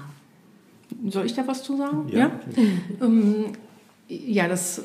Soll 1.08 1.26
ich 1.26 1.34
da 1.34 1.46
was 1.46 1.64
zu 1.64 1.76
sagen? 1.76 2.08
Ja. 2.08 2.18
ja? 2.18 2.30
ja, 4.08 4.48
das, 4.48 4.78
äh, 4.78 4.82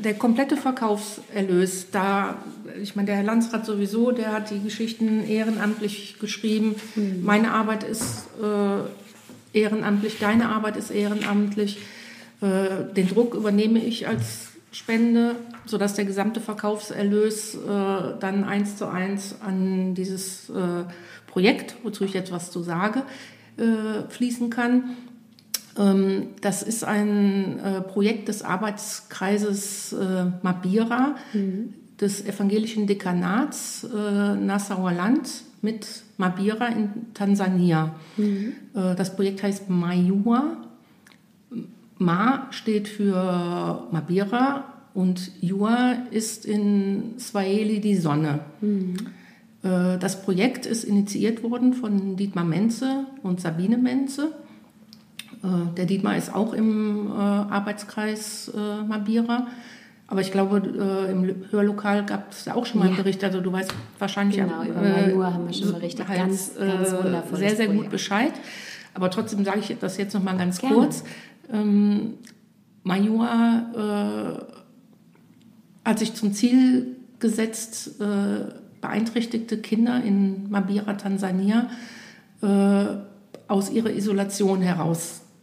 der 0.00 0.14
komplette 0.14 0.56
Verkaufserlös, 0.56 1.90
da, 1.90 2.36
ich 2.82 2.96
meine, 2.96 3.06
der 3.06 3.16
Herr 3.16 3.24
Landsrat 3.24 3.64
sowieso, 3.64 4.10
der 4.10 4.32
hat 4.32 4.50
die 4.50 4.60
Geschichten 4.60 5.24
ehrenamtlich 5.24 6.18
geschrieben. 6.18 6.74
Mhm. 6.96 7.22
Meine 7.22 7.52
Arbeit 7.52 7.84
ist 7.84 8.24
äh, 8.42 9.58
ehrenamtlich, 9.58 10.18
deine 10.18 10.48
Arbeit 10.48 10.76
ist 10.76 10.90
ehrenamtlich. 10.90 11.78
Äh, 12.40 12.92
den 12.94 13.08
Druck 13.08 13.34
übernehme 13.34 13.78
ich 13.78 14.08
als 14.08 14.48
Spende, 14.72 15.36
sodass 15.64 15.94
der 15.94 16.04
gesamte 16.04 16.40
Verkaufserlös 16.40 17.54
äh, 17.54 17.58
dann 18.20 18.44
eins 18.44 18.76
zu 18.76 18.86
eins 18.86 19.36
an 19.40 19.94
dieses 19.94 20.50
äh, 20.50 20.84
Projekt, 21.26 21.76
wozu 21.84 22.04
ich 22.04 22.12
jetzt 22.12 22.32
was 22.32 22.50
zu 22.50 22.62
sage, 22.62 23.02
äh, 23.56 24.08
fließen 24.08 24.50
kann. 24.50 24.96
Ähm, 25.78 26.28
das 26.40 26.62
ist 26.62 26.84
ein 26.84 27.58
äh, 27.60 27.80
Projekt 27.80 28.28
des 28.28 28.42
Arbeitskreises 28.42 29.92
äh, 29.92 30.26
Mabira, 30.42 31.14
mhm. 31.32 31.74
des 32.00 32.24
evangelischen 32.24 32.86
Dekanats 32.86 33.84
Nassauer 33.84 34.92
Land 34.92 35.28
mit 35.62 36.04
Mabira 36.16 36.68
in 36.68 37.12
Tansania. 37.12 37.96
Mhm. 38.16 38.52
Das 38.72 39.16
Projekt 39.16 39.42
heißt 39.42 39.68
Mayua 39.68 40.58
Ma 41.98 42.46
steht 42.50 42.86
für 42.86 43.88
Mabira 43.90 44.72
und 44.94 45.32
Jua 45.40 45.94
ist 46.12 46.46
in 46.46 47.14
Swahili 47.18 47.80
die 47.80 47.96
Sonne. 47.96 48.40
Mhm. 48.60 48.94
Das 49.62 50.22
Projekt 50.22 50.66
ist 50.66 50.84
initiiert 50.84 51.42
worden 51.42 51.74
von 51.74 52.16
Dietmar 52.16 52.44
Menze 52.44 53.06
und 53.24 53.40
Sabine 53.40 53.76
Menze. 53.76 54.30
Äh, 55.42 55.74
der 55.76 55.86
Dietmar 55.86 56.16
ist 56.16 56.34
auch 56.34 56.52
im 56.52 57.08
äh, 57.08 57.12
Arbeitskreis 57.12 58.52
Mabira. 58.86 59.46
Aber 60.10 60.22
ich 60.22 60.32
glaube, 60.32 60.56
im 61.10 61.34
Hörlokal 61.50 62.06
gab 62.06 62.32
es 62.32 62.44
da 62.44 62.54
auch 62.54 62.64
schon 62.64 62.78
mal 62.78 62.86
einen 62.86 62.96
ja. 62.96 63.02
Bericht. 63.02 63.22
Also 63.22 63.42
du 63.42 63.52
weißt 63.52 63.74
wahrscheinlich 63.98 64.38
genau, 64.38 64.64
über 64.64 64.82
äh, 64.82 65.14
haben 65.14 65.46
wir 65.46 65.52
schon 65.52 65.74
berichtet. 65.74 66.08
Halt, 66.08 66.18
ganz, 66.18 66.52
ganz 66.56 66.92
wundervoll. 66.92 67.38
Sehr, 67.38 67.50
sehr 67.50 67.66
Projekt. 67.66 67.82
gut 67.82 67.90
Bescheid. 67.90 68.32
Aber 68.94 69.10
trotzdem 69.10 69.44
sage 69.44 69.60
ich 69.60 69.76
das 69.78 69.98
jetzt 69.98 70.14
noch 70.14 70.22
mal 70.22 70.38
ganz 70.38 70.60
Gerne. 70.60 70.76
kurz. 70.76 71.04
Ähm, 71.52 72.14
Majua 72.84 74.46
äh, 75.84 75.88
hat 75.88 75.98
sich 75.98 76.14
zum 76.14 76.32
Ziel 76.32 76.96
gesetzt, 77.18 78.00
äh, 78.00 78.46
beeinträchtigte 78.80 79.58
Kinder 79.58 80.02
in 80.02 80.50
Mabira, 80.50 80.94
Tansania, 80.94 81.68
äh, 82.42 82.84
aus 83.48 83.70
ihrer 83.70 83.90
Isolation 83.90 84.62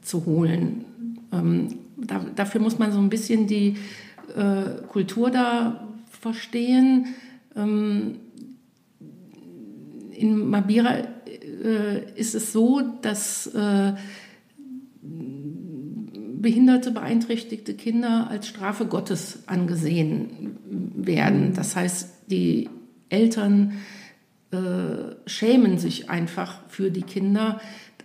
herauszuholen. 0.05 0.85
Ähm, 1.31 1.79
da, 1.97 2.25
dafür 2.35 2.61
muss 2.61 2.77
man 2.77 2.91
so 2.91 2.99
ein 2.99 3.09
bisschen 3.09 3.47
die 3.47 3.77
äh, 4.35 4.81
Kultur 4.87 5.31
da 5.31 5.87
verstehen. 6.09 7.07
Ähm, 7.55 8.17
in 10.11 10.49
Mabira 10.49 10.97
äh, 11.25 12.11
ist 12.15 12.35
es 12.35 12.53
so, 12.53 12.81
dass 13.01 13.47
äh, 13.47 13.93
behinderte, 15.01 16.91
beeinträchtigte 16.91 17.73
Kinder 17.73 18.27
als 18.29 18.47
Strafe 18.47 18.85
Gottes 18.85 19.39
angesehen 19.47 20.57
werden. 20.95 21.53
Das 21.53 21.75
heißt, 21.75 22.29
die 22.29 22.69
Eltern 23.09 23.73
äh, 24.51 24.57
schämen 25.25 25.79
sich 25.79 26.09
einfach 26.09 26.59
für 26.69 26.91
die 26.91 27.01
Kinder. 27.01 27.59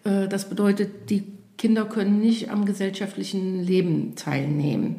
Äh, 0.04 0.28
das 0.28 0.48
bedeutet, 0.48 1.10
die 1.10 1.24
Kinder 1.60 1.84
können 1.84 2.20
nicht 2.20 2.48
am 2.48 2.64
gesellschaftlichen 2.64 3.62
Leben 3.62 4.14
teilnehmen. 4.16 4.96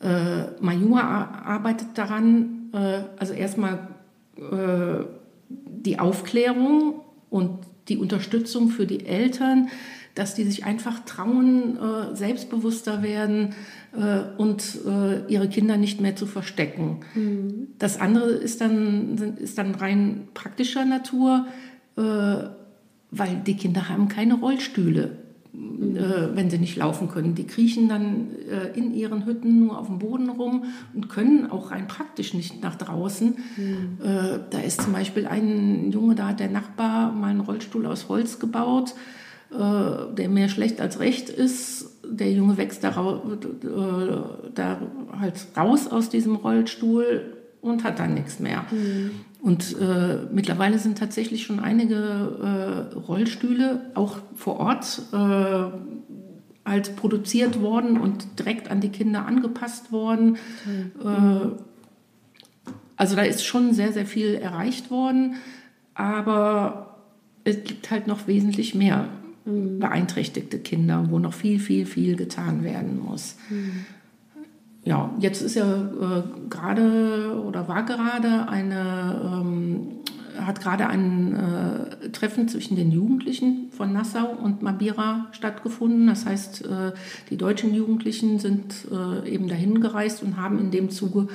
Äh, 0.00 0.60
Majua 0.60 1.00
arbeitet 1.00 1.86
daran, 1.94 2.70
äh, 2.72 3.02
also 3.16 3.32
erstmal 3.32 3.90
äh, 4.36 5.04
die 5.48 6.00
Aufklärung 6.00 7.00
und 7.30 7.60
die 7.86 7.96
Unterstützung 7.96 8.70
für 8.70 8.86
die 8.86 9.06
Eltern, 9.06 9.68
dass 10.16 10.34
die 10.34 10.42
sich 10.42 10.64
einfach 10.64 10.98
trauen, 11.04 11.76
äh, 11.76 12.16
selbstbewusster 12.16 13.04
werden 13.04 13.54
äh, 13.92 14.36
und 14.36 14.80
äh, 14.84 15.32
ihre 15.32 15.48
Kinder 15.48 15.76
nicht 15.76 16.00
mehr 16.00 16.16
zu 16.16 16.26
verstecken. 16.26 17.02
Mhm. 17.14 17.68
Das 17.78 18.00
andere 18.00 18.30
ist 18.30 18.60
dann, 18.60 19.36
ist 19.38 19.58
dann 19.58 19.76
rein 19.76 20.26
praktischer 20.34 20.84
Natur, 20.84 21.46
äh, 21.96 22.02
weil 23.12 23.36
die 23.46 23.56
Kinder 23.56 23.88
haben 23.88 24.08
keine 24.08 24.34
Rollstühle. 24.34 25.23
Äh, 25.54 26.34
wenn 26.34 26.50
sie 26.50 26.58
nicht 26.58 26.76
laufen 26.76 27.08
können. 27.08 27.36
Die 27.36 27.46
kriechen 27.46 27.88
dann 27.88 28.30
äh, 28.50 28.76
in 28.76 28.92
ihren 28.92 29.24
Hütten 29.24 29.60
nur 29.60 29.78
auf 29.78 29.86
dem 29.86 30.00
Boden 30.00 30.28
rum 30.28 30.64
und 30.94 31.08
können 31.08 31.48
auch 31.50 31.70
rein 31.70 31.86
praktisch 31.86 32.34
nicht 32.34 32.60
nach 32.62 32.74
draußen. 32.74 33.36
Mhm. 33.56 33.98
da 34.50 34.58
ist 34.58 34.82
zum 34.82 34.92
Beispiel 34.92 35.26
ein 35.26 35.92
Junge, 35.92 36.16
da 36.16 36.28
hat 36.28 36.40
der 36.40 36.50
Nachbar 36.50 37.12
mal 37.12 37.28
einen 37.28 37.40
Rollstuhl 37.40 37.86
aus 37.86 38.08
Holz 38.08 38.40
gebaut 38.40 38.94
äh, 39.54 40.14
der 40.14 40.28
mehr 40.28 40.48
schlecht 40.48 40.80
als 40.80 40.98
recht 40.98 41.28
ist. 41.28 41.90
Der 42.04 42.32
Junge 42.32 42.56
wächst 42.56 42.82
da, 42.82 42.88
äh, 42.88 44.52
da 44.54 44.80
halt 45.20 45.34
raus 45.56 45.86
aus 45.86 46.08
diesem 46.08 46.34
Rollstuhl 46.36 47.34
und 47.60 47.84
hat 47.84 48.00
dann 48.00 48.14
nichts 48.14 48.40
mehr. 48.40 48.64
Mhm. 48.72 49.12
Und 49.44 49.76
äh, 49.78 50.20
mittlerweile 50.32 50.78
sind 50.78 50.96
tatsächlich 50.96 51.44
schon 51.44 51.60
einige 51.60 52.88
äh, 52.94 52.94
Rollstühle 52.96 53.90
auch 53.92 54.16
vor 54.34 54.58
Ort 54.58 55.02
äh, 55.12 55.66
halt 56.64 56.96
produziert 56.96 57.60
worden 57.60 58.00
und 58.00 58.38
direkt 58.38 58.70
an 58.70 58.80
die 58.80 58.88
Kinder 58.88 59.26
angepasst 59.26 59.92
worden. 59.92 60.38
Mhm. 60.64 61.58
also 62.96 63.16
da 63.16 63.22
ist 63.22 63.44
schon 63.44 63.74
sehr, 63.74 63.92
sehr 63.92 64.06
viel 64.06 64.34
erreicht 64.34 64.90
worden, 64.90 65.34
aber 65.92 66.96
es 67.44 67.64
gibt 67.64 67.90
halt 67.90 68.06
noch 68.06 68.26
wesentlich 68.26 68.74
mehr 68.74 69.08
beeinträchtigte 69.44 70.58
Kinder, 70.58 71.08
wo 71.10 71.18
noch 71.18 71.34
viel, 71.34 71.60
viel, 71.60 71.84
viel 71.84 72.16
getan 72.16 72.64
werden 72.64 72.98
muss. 72.98 73.36
Mhm. 73.50 73.84
Ja, 74.84 75.10
jetzt 75.18 75.40
ist 75.40 75.54
ja 75.54 75.64
äh, 75.64 76.22
gerade 76.50 77.42
oder 77.42 77.68
war 77.68 77.84
gerade 77.84 78.48
eine, 78.48 79.20
ähm, 79.24 79.86
hat 80.38 80.60
gerade 80.60 80.88
ein 80.88 81.34
äh, 81.34 82.10
Treffen 82.10 82.48
zwischen 82.48 82.76
den 82.76 82.90
Jugendlichen 82.92 83.70
von 83.70 83.94
Nassau 83.94 84.26
und 84.26 84.60
Mabira 84.62 85.28
stattgefunden. 85.32 86.06
Das 86.06 86.26
heißt, 86.26 86.66
äh, 86.66 86.92
die 87.30 87.38
deutschen 87.38 87.74
Jugendlichen 87.74 88.38
sind 88.38 88.74
äh, 88.92 89.26
eben 89.28 89.48
dahin 89.48 89.80
gereist 89.80 90.22
und 90.22 90.36
haben 90.36 90.58
in 90.58 90.70
dem 90.70 90.90
Zuge 90.90 91.28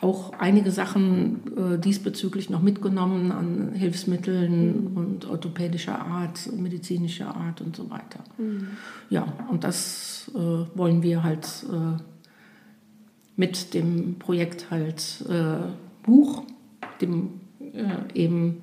auch 0.00 0.32
einige 0.40 0.72
Sachen 0.72 1.40
äh, 1.56 1.78
diesbezüglich 1.78 2.50
noch 2.50 2.60
mitgenommen 2.60 3.30
an 3.30 3.72
Hilfsmitteln 3.72 4.90
mhm. 4.90 4.96
und 4.96 5.26
orthopädischer 5.26 5.98
Art, 5.98 6.50
medizinischer 6.52 7.34
Art 7.34 7.60
und 7.60 7.76
so 7.76 7.88
weiter. 7.88 8.18
Mhm. 8.36 8.68
Ja, 9.10 9.26
und 9.48 9.62
das 9.62 10.30
äh, 10.34 10.38
wollen 10.76 11.02
wir 11.04 11.22
halt 11.22 11.46
mit 13.36 13.74
dem 13.74 14.18
Projekt 14.18 14.70
halt 14.70 15.24
äh, 15.28 15.68
Buch, 16.02 16.44
dem 17.00 17.40
äh, 17.60 18.18
eben 18.20 18.62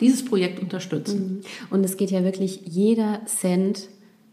dieses 0.00 0.24
Projekt 0.24 0.60
unterstützen. 0.60 1.42
Mhm. 1.70 1.74
Und 1.74 1.84
es 1.84 1.96
geht 1.96 2.10
ja 2.10 2.24
wirklich 2.24 2.62
jeder 2.66 3.20
Cent 3.26 3.88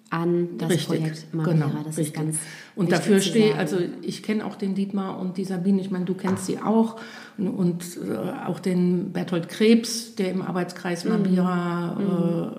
an 0.09 0.57
das 0.57 0.69
richtig, 0.69 0.87
Projekt 0.87 1.33
Mamira. 1.33 1.53
Genau, 1.53 1.83
das 1.83 1.97
richtig. 1.97 2.07
ist 2.07 2.13
ganz 2.13 2.37
Und 2.75 2.91
dafür 2.91 3.19
stehe, 3.19 3.55
also 3.55 3.77
ich 4.01 4.23
kenne 4.23 4.45
auch 4.45 4.55
den 4.55 4.73
Dietmar 4.73 5.19
und 5.19 5.37
die 5.37 5.43
Sabine, 5.43 5.81
ich 5.81 5.91
meine, 5.91 6.05
du 6.05 6.13
kennst 6.13 6.45
sie 6.45 6.59
auch 6.59 6.95
und, 7.37 7.49
und 7.49 7.83
äh, 7.97 8.45
auch 8.45 8.59
den 8.59 9.11
Berthold 9.11 9.49
Krebs, 9.49 10.15
der 10.15 10.31
im 10.31 10.41
Arbeitskreis 10.41 11.03
Mamira 11.03 11.95
mhm. 11.99 12.53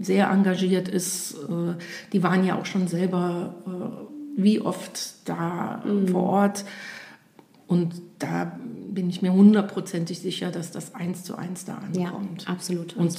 äh, 0.00 0.04
sehr 0.04 0.30
engagiert 0.30 0.88
ist. 0.88 1.34
Äh, 1.34 1.74
die 2.12 2.22
waren 2.22 2.44
ja 2.44 2.56
auch 2.58 2.66
schon 2.66 2.86
selber 2.86 3.54
äh, 3.66 4.15
wie 4.36 4.60
oft 4.60 5.28
da 5.28 5.82
mhm. 5.84 6.08
vor 6.08 6.22
Ort 6.22 6.64
und 7.66 8.00
da 8.18 8.58
bin 8.90 9.10
ich 9.10 9.22
mir 9.22 9.32
hundertprozentig 9.32 10.20
sicher, 10.20 10.50
dass 10.50 10.70
das 10.70 10.94
eins 10.94 11.24
zu 11.24 11.36
eins 11.36 11.64
da 11.64 11.74
ankommt. 11.74 12.44
Ja, 12.44 12.48
absolut. 12.48 12.96
Und 12.96 13.16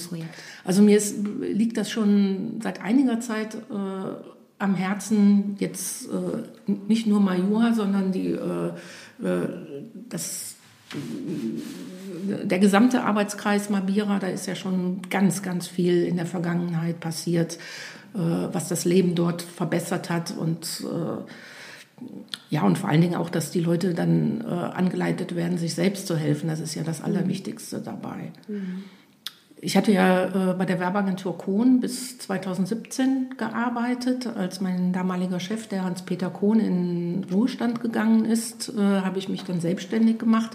also 0.63 0.81
mir 0.81 0.97
ist, 0.97 1.17
liegt 1.41 1.77
das 1.77 1.91
schon 1.91 2.59
seit 2.63 2.81
einiger 2.81 3.19
Zeit 3.19 3.55
äh, 3.55 4.57
am 4.59 4.75
Herzen, 4.75 5.55
jetzt 5.59 6.07
äh, 6.07 6.71
nicht 6.87 7.07
nur 7.07 7.19
Majua, 7.19 7.73
sondern 7.73 8.11
die, 8.11 8.31
äh, 8.31 8.67
äh 9.23 9.49
das, 10.09 10.55
der 12.23 12.59
gesamte 12.59 13.03
Arbeitskreis 13.03 13.69
Mabira, 13.69 14.19
da 14.19 14.27
ist 14.27 14.47
ja 14.47 14.55
schon 14.55 15.01
ganz, 15.09 15.43
ganz 15.43 15.67
viel 15.67 16.05
in 16.05 16.15
der 16.15 16.25
Vergangenheit 16.25 17.01
passiert, 17.01 17.55
äh, 17.55 17.59
was 18.13 18.67
das 18.67 18.85
Leben 18.85 19.15
dort 19.15 19.41
verbessert 19.41 20.09
hat 20.09 20.35
und 20.37 20.83
äh, 20.83 21.31
ja, 22.49 22.61
und 22.61 22.77
vor 22.77 22.89
allen 22.89 23.01
Dingen 23.01 23.15
auch, 23.15 23.29
dass 23.29 23.51
die 23.51 23.59
Leute 23.59 23.93
dann 23.93 24.41
äh, 24.41 24.45
angeleitet 24.45 25.35
werden, 25.35 25.57
sich 25.57 25.73
selbst 25.73 26.07
zu 26.07 26.15
helfen. 26.15 26.47
Das 26.47 26.59
ist 26.59 26.75
ja 26.75 26.83
das 26.83 27.01
Allerwichtigste 27.01 27.79
dabei. 27.79 28.31
Mhm. 28.47 28.83
Ich 29.59 29.75
hatte 29.75 29.91
ja 29.91 30.51
äh, 30.51 30.53
bei 30.53 30.65
der 30.65 30.79
Werbeagentur 30.79 31.37
Kohn 31.37 31.79
bis 31.79 32.19
2017 32.19 33.35
gearbeitet. 33.37 34.27
Als 34.27 34.61
mein 34.61 34.93
damaliger 34.93 35.39
Chef, 35.39 35.67
der 35.67 35.83
Hans-Peter 35.83 36.29
Kohn, 36.29 36.59
in 36.59 37.25
Ruhestand 37.31 37.81
gegangen 37.81 38.25
ist, 38.25 38.71
äh, 38.77 38.79
habe 38.79 39.17
ich 39.17 39.29
mich 39.29 39.43
dann 39.43 39.59
selbstständig 39.59 40.19
gemacht. 40.19 40.51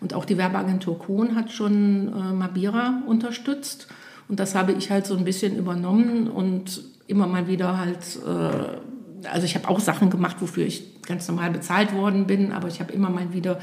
Und 0.00 0.12
auch 0.12 0.26
die 0.26 0.36
Werbeagentur 0.36 0.98
Kohn 0.98 1.34
hat 1.34 1.50
schon 1.50 2.08
äh, 2.08 2.32
Mabira 2.34 3.02
unterstützt. 3.06 3.88
Und 4.28 4.40
das 4.40 4.54
habe 4.54 4.72
ich 4.72 4.90
halt 4.90 5.06
so 5.06 5.16
ein 5.16 5.24
bisschen 5.24 5.56
übernommen 5.56 6.28
und 6.28 6.82
immer 7.06 7.26
mal 7.26 7.46
wieder 7.46 7.78
halt, 7.78 8.18
äh, 8.26 9.28
also 9.28 9.44
ich 9.44 9.54
habe 9.54 9.68
auch 9.68 9.80
Sachen 9.80 10.10
gemacht, 10.10 10.36
wofür 10.40 10.64
ich 10.64 11.02
ganz 11.02 11.28
normal 11.28 11.50
bezahlt 11.50 11.92
worden 11.94 12.26
bin, 12.26 12.52
aber 12.52 12.68
ich 12.68 12.80
habe 12.80 12.92
immer 12.92 13.10
mal 13.10 13.32
wieder 13.32 13.58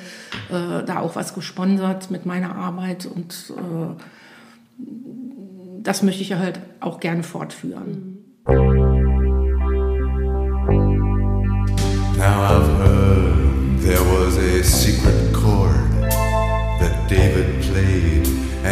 äh, 0.49 0.83
da 0.85 0.99
auch 0.99 1.15
was 1.15 1.33
gesponsert 1.33 2.11
mit 2.11 2.25
meiner 2.25 2.55
Arbeit 2.55 3.05
und 3.07 3.53
äh, 3.57 4.03
das 5.81 6.03
möchte 6.03 6.21
ich 6.21 6.33
halt 6.33 6.59
auch 6.79 6.99
gerne 6.99 7.23
fortführen. 7.23 8.19
Now 12.17 12.43
I've 12.43 12.67
heard 12.77 13.81
there 13.81 14.05
was 14.05 14.37
a 14.37 14.63
secret 14.63 15.30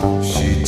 She 0.00 0.64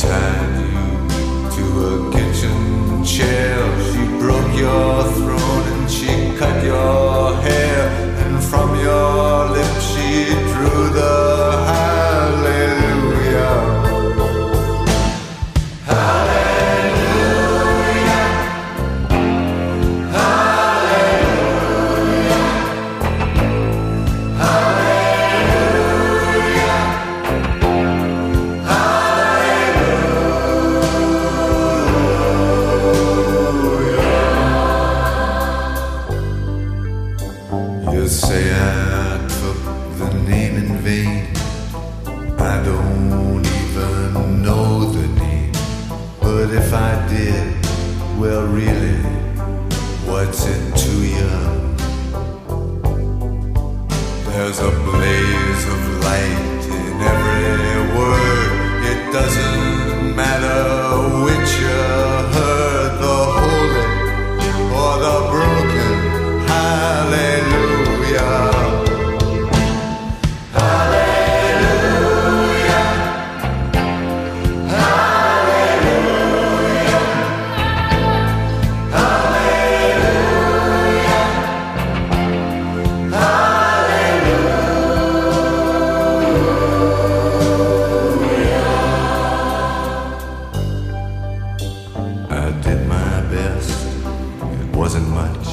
wasn't 94.93 95.09
much. 95.09 95.47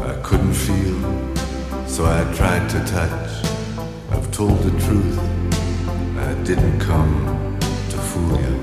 I 0.00 0.14
couldn't 0.22 0.54
feel, 0.54 1.00
so 1.88 2.04
I 2.04 2.22
tried 2.32 2.70
to 2.70 2.78
touch. 2.84 3.44
I've 4.12 4.30
told 4.30 4.60
the 4.60 4.70
truth. 4.84 5.18
I 6.16 6.32
didn't 6.44 6.78
come 6.78 7.58
to 7.90 7.98
fool 7.98 8.40
you. 8.40 8.55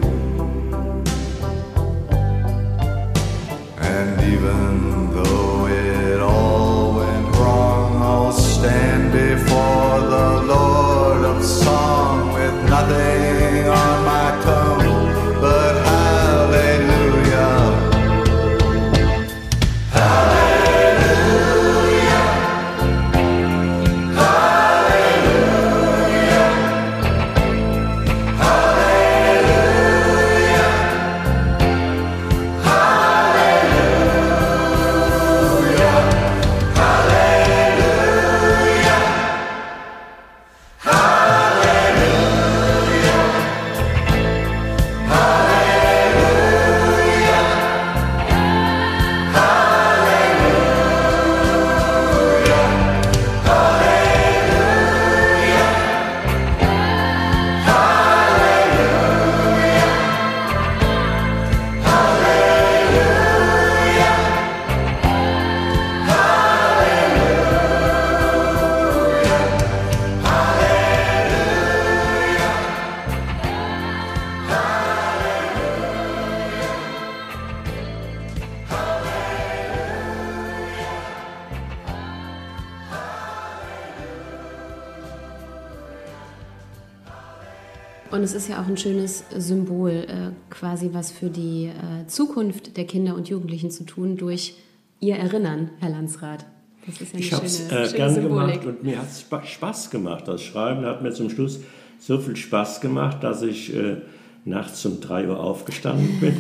Und 88.14 88.22
es 88.22 88.36
ist 88.36 88.48
ja 88.48 88.62
auch 88.62 88.68
ein 88.68 88.78
schönes 88.78 89.24
Symbol, 89.36 89.90
äh, 89.90 90.06
quasi 90.52 90.92
was 90.94 91.10
für 91.10 91.32
die 91.32 91.66
äh, 91.66 92.06
Zukunft 92.06 92.78
der 92.78 92.86
Kinder 92.86 93.16
und 93.16 93.28
Jugendlichen 93.28 93.72
zu 93.72 93.86
tun 93.86 94.18
durch 94.18 94.54
ihr 95.00 95.16
Erinnern, 95.16 95.72
Herr 95.80 95.90
Landsrat. 95.90 96.46
Das 96.86 97.02
ist 97.02 97.14
ja 97.14 97.20
Ich 97.20 97.32
eine 97.32 97.38
habe 97.38 97.46
es 97.48 97.72
äh, 97.72 97.98
gern 97.98 98.14
Symbolik. 98.14 98.62
gemacht 98.62 98.68
und 98.68 98.84
mir 98.84 99.00
hat 99.00 99.08
es 99.10 99.26
Spaß 99.50 99.90
gemacht. 99.90 100.28
Das 100.28 100.44
Schreiben 100.44 100.86
hat 100.86 101.02
mir 101.02 101.12
zum 101.12 101.32
Schluss 101.32 101.62
so 101.98 102.20
viel 102.20 102.36
Spaß 102.36 102.82
gemacht, 102.82 103.24
dass 103.24 103.42
ich 103.42 103.76
äh, 103.76 103.98
nachts 104.46 104.86
um 104.86 105.02
3 105.02 105.30
Uhr 105.30 105.40
aufgestanden 105.40 106.20
bin 106.22 106.38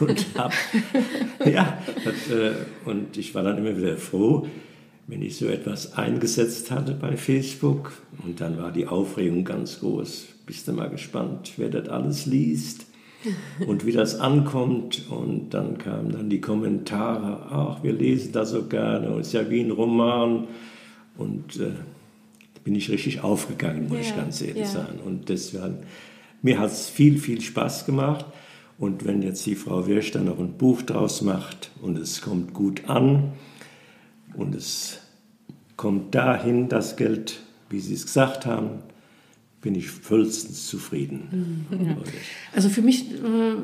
und 0.00 0.26
hab, 0.36 0.52
ja, 1.44 1.78
hat, 2.04 2.36
äh, 2.36 2.50
und 2.84 3.16
ich 3.16 3.32
war 3.32 3.44
dann 3.44 3.58
immer 3.58 3.76
wieder 3.76 3.96
froh, 3.96 4.48
wenn 5.08 5.22
ich 5.22 5.36
so 5.36 5.46
etwas 5.46 5.94
eingesetzt 5.94 6.70
hatte 6.70 6.92
bei 6.92 7.16
Facebook 7.16 7.92
und 8.24 8.40
dann 8.40 8.58
war 8.58 8.72
die 8.72 8.86
Aufregung 8.86 9.44
ganz 9.44 9.80
groß. 9.80 10.26
Bist 10.46 10.66
du 10.66 10.72
mal 10.72 10.90
gespannt, 10.90 11.52
wer 11.56 11.68
das 11.68 11.88
alles 11.88 12.26
liest 12.26 12.86
und 13.66 13.86
wie 13.86 13.92
das 13.92 14.18
ankommt 14.18 15.04
und 15.10 15.50
dann 15.50 15.78
kamen 15.78 16.10
dann 16.10 16.30
die 16.30 16.40
Kommentare, 16.40 17.46
ach, 17.50 17.82
wir 17.82 17.92
lesen 17.92 18.32
das 18.32 18.50
so 18.50 18.64
gerne, 18.64 19.18
ist 19.20 19.32
ja 19.32 19.48
wie 19.48 19.60
ein 19.60 19.70
Roman 19.70 20.48
und 21.16 21.56
äh, 21.60 21.72
bin 22.64 22.74
ich 22.74 22.90
richtig 22.90 23.22
aufgegangen, 23.22 23.88
muss 23.88 24.00
ich 24.00 24.10
Ja, 24.10 24.16
ganz 24.16 24.40
ehrlich 24.40 24.64
ja. 24.64 24.66
sagen. 24.66 24.98
Und 25.04 25.28
deswegen, 25.28 25.78
mir 26.42 26.58
hat 26.58 26.72
es 26.72 26.88
viel, 26.88 27.16
viel 27.18 27.40
Spaß 27.40 27.86
gemacht. 27.86 28.26
Und 28.76 29.06
wenn 29.06 29.22
jetzt 29.22 29.46
die 29.46 29.54
Frau 29.54 29.86
Wirsch 29.86 30.10
dann 30.10 30.26
noch 30.26 30.38
ein 30.38 30.58
Buch 30.58 30.82
draus 30.82 31.22
macht 31.22 31.70
und 31.80 31.96
es 31.96 32.20
kommt 32.20 32.52
gut 32.52 32.90
an 32.90 33.32
und 34.36 34.54
es 34.54 34.98
kommt 35.76 36.14
dahin, 36.14 36.68
das 36.68 36.96
Geld, 36.96 37.40
wie 37.68 37.80
Sie 37.80 37.94
es 37.94 38.04
gesagt 38.04 38.46
haben, 38.46 38.82
bin 39.60 39.74
ich 39.74 39.90
vollstens 39.90 40.66
zufrieden. 40.66 41.66
Also 42.54 42.68
für 42.68 42.82
mich 42.82 43.10
äh, 43.12 43.56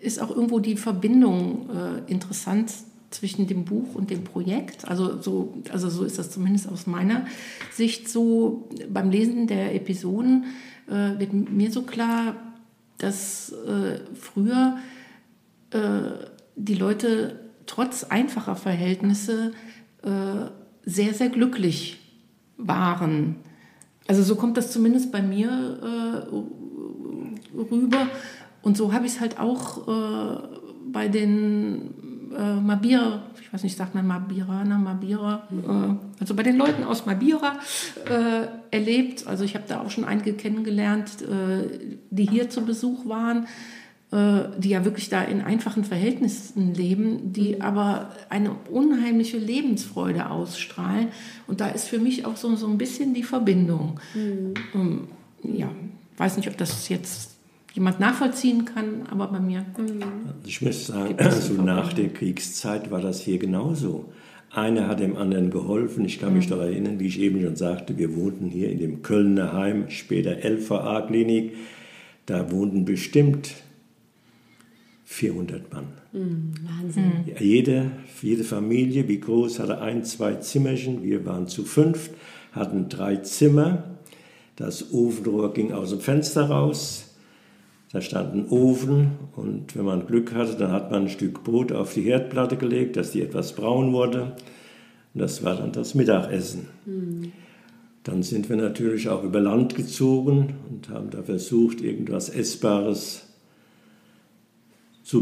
ist 0.00 0.20
auch 0.20 0.30
irgendwo 0.30 0.58
die 0.58 0.76
Verbindung 0.76 1.68
äh, 1.70 2.10
interessant 2.10 2.72
zwischen 3.10 3.46
dem 3.46 3.64
Buch 3.64 3.94
und 3.94 4.10
dem 4.10 4.24
Projekt. 4.24 4.88
Also 4.88 5.20
so, 5.20 5.54
also 5.70 5.90
so 5.90 6.04
ist 6.04 6.18
das 6.18 6.30
zumindest 6.30 6.68
aus 6.68 6.86
meiner 6.86 7.26
Sicht 7.72 8.08
so. 8.08 8.68
Beim 8.88 9.10
Lesen 9.10 9.46
der 9.46 9.74
Episoden 9.74 10.44
äh, 10.88 11.18
wird 11.18 11.32
mir 11.32 11.70
so 11.70 11.82
klar, 11.82 12.36
dass 12.98 13.52
äh, 13.52 13.98
früher 14.14 14.78
äh, 15.70 16.26
die 16.56 16.74
Leute 16.74 17.49
trotz 17.70 18.02
einfacher 18.04 18.56
Verhältnisse 18.56 19.52
äh, 20.02 20.08
sehr, 20.84 21.14
sehr 21.14 21.28
glücklich 21.28 22.00
waren. 22.56 23.36
Also 24.08 24.24
so 24.24 24.34
kommt 24.34 24.56
das 24.56 24.72
zumindest 24.72 25.12
bei 25.12 25.22
mir 25.22 25.48
äh, 25.80 27.56
rüber. 27.56 28.08
Und 28.62 28.76
so 28.76 28.92
habe 28.92 29.06
ich 29.06 29.12
es 29.12 29.20
halt 29.20 29.38
auch 29.38 29.86
äh, 29.86 30.40
bei 30.90 31.06
den 31.06 31.94
äh, 32.36 32.54
Mabir, 32.54 33.22
ich 33.40 33.52
weiß 33.52 33.62
nicht, 33.62 33.76
sagt 33.76 33.94
man 33.94 34.04
Mabiraner, 34.04 34.76
Mabira, 34.76 35.46
äh, 35.52 36.20
also 36.20 36.34
bei 36.34 36.42
den 36.42 36.56
Leuten 36.56 36.82
aus 36.82 37.06
Mabira 37.06 37.60
äh, 38.06 38.46
erlebt. 38.76 39.28
Also 39.28 39.44
ich 39.44 39.54
habe 39.54 39.66
da 39.68 39.80
auch 39.80 39.90
schon 39.90 40.04
einige 40.04 40.32
kennengelernt, 40.32 41.22
äh, 41.22 41.96
die 42.10 42.28
hier 42.28 42.50
zu 42.50 42.62
Besuch 42.64 43.06
waren, 43.06 43.46
die 44.12 44.68
ja 44.68 44.84
wirklich 44.84 45.08
da 45.08 45.22
in 45.22 45.40
einfachen 45.40 45.84
Verhältnissen 45.84 46.74
leben, 46.74 47.32
die 47.32 47.60
aber 47.60 48.10
eine 48.28 48.56
unheimliche 48.68 49.38
Lebensfreude 49.38 50.30
ausstrahlen. 50.30 51.08
Und 51.46 51.60
da 51.60 51.68
ist 51.68 51.86
für 51.86 52.00
mich 52.00 52.26
auch 52.26 52.36
so, 52.36 52.56
so 52.56 52.66
ein 52.66 52.76
bisschen 52.76 53.14
die 53.14 53.22
Verbindung. 53.22 54.00
Ähm, 54.74 55.06
ja, 55.44 55.70
weiß 56.16 56.38
nicht, 56.38 56.48
ob 56.48 56.56
das 56.56 56.88
jetzt 56.88 57.36
jemand 57.72 58.00
nachvollziehen 58.00 58.64
kann, 58.64 59.06
aber 59.10 59.28
bei 59.28 59.38
mir. 59.38 59.64
Ich 60.44 60.60
muss 60.60 60.88
sagen, 60.88 61.14
so 61.30 61.62
nach 61.62 61.92
der 61.92 62.08
Kriegszeit 62.08 62.90
war 62.90 63.00
das 63.00 63.20
hier 63.20 63.38
genauso. 63.38 64.12
Einer 64.50 64.88
hat 64.88 64.98
dem 64.98 65.16
anderen 65.16 65.50
geholfen. 65.50 66.04
Ich 66.04 66.18
kann 66.18 66.34
mich 66.34 66.48
daran 66.48 66.66
erinnern, 66.66 66.98
wie 66.98 67.06
ich 67.06 67.20
eben 67.20 67.40
schon 67.40 67.54
sagte, 67.54 67.96
wir 67.96 68.16
wohnten 68.16 68.48
hier 68.48 68.70
in 68.70 68.80
dem 68.80 69.02
Kölner 69.02 69.52
Heim, 69.52 69.88
später 69.88 70.38
LVA-Klinik. 70.42 71.54
Da 72.26 72.50
wohnten 72.50 72.84
bestimmt 72.84 73.54
400 75.12 75.72
Mann. 75.72 75.88
Wahnsinn. 76.12 77.12
Ja, 77.26 77.40
Jede, 77.40 77.90
jede 78.22 78.44
Familie, 78.44 79.08
wie 79.08 79.18
groß, 79.18 79.58
hatte 79.58 79.80
ein, 79.80 80.04
zwei 80.04 80.36
Zimmerchen. 80.36 81.02
Wir 81.02 81.26
waren 81.26 81.48
zu 81.48 81.64
fünft, 81.64 82.12
hatten 82.52 82.88
drei 82.88 83.16
Zimmer. 83.16 83.96
Das 84.54 84.92
Ofenrohr 84.94 85.52
ging 85.52 85.72
aus 85.72 85.90
dem 85.90 85.98
Fenster 85.98 86.48
raus. 86.48 87.06
Da 87.92 88.00
stand 88.00 88.34
ein 88.34 88.48
Ofen 88.50 89.10
und 89.34 89.74
wenn 89.74 89.84
man 89.84 90.06
Glück 90.06 90.32
hatte, 90.32 90.54
dann 90.54 90.70
hat 90.70 90.92
man 90.92 91.02
ein 91.02 91.08
Stück 91.08 91.42
Brot 91.42 91.72
auf 91.72 91.92
die 91.92 92.02
Herdplatte 92.02 92.56
gelegt, 92.56 92.96
dass 92.96 93.10
die 93.10 93.20
etwas 93.20 93.56
braun 93.56 93.92
wurde. 93.92 94.36
Und 95.12 95.20
das 95.20 95.42
war 95.42 95.56
dann 95.56 95.72
das 95.72 95.96
Mittagessen. 95.96 96.68
Dann 98.04 98.22
sind 98.22 98.48
wir 98.48 98.56
natürlich 98.56 99.08
auch 99.08 99.24
über 99.24 99.40
Land 99.40 99.74
gezogen 99.74 100.54
und 100.70 100.88
haben 100.88 101.10
da 101.10 101.24
versucht, 101.24 101.80
irgendwas 101.80 102.28
Essbares 102.28 103.24
zu 103.24 103.29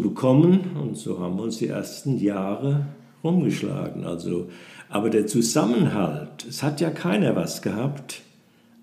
bekommen. 0.00 0.76
Und 0.80 0.96
so 0.96 1.18
haben 1.18 1.36
wir 1.36 1.44
uns 1.44 1.58
die 1.58 1.68
ersten 1.68 2.18
Jahre 2.18 2.86
rumgeschlagen. 3.24 4.04
Also, 4.04 4.48
aber 4.88 5.10
der 5.10 5.26
Zusammenhalt, 5.26 6.46
es 6.48 6.62
hat 6.62 6.80
ja 6.80 6.90
keiner 6.90 7.34
was 7.36 7.62
gehabt. 7.62 8.22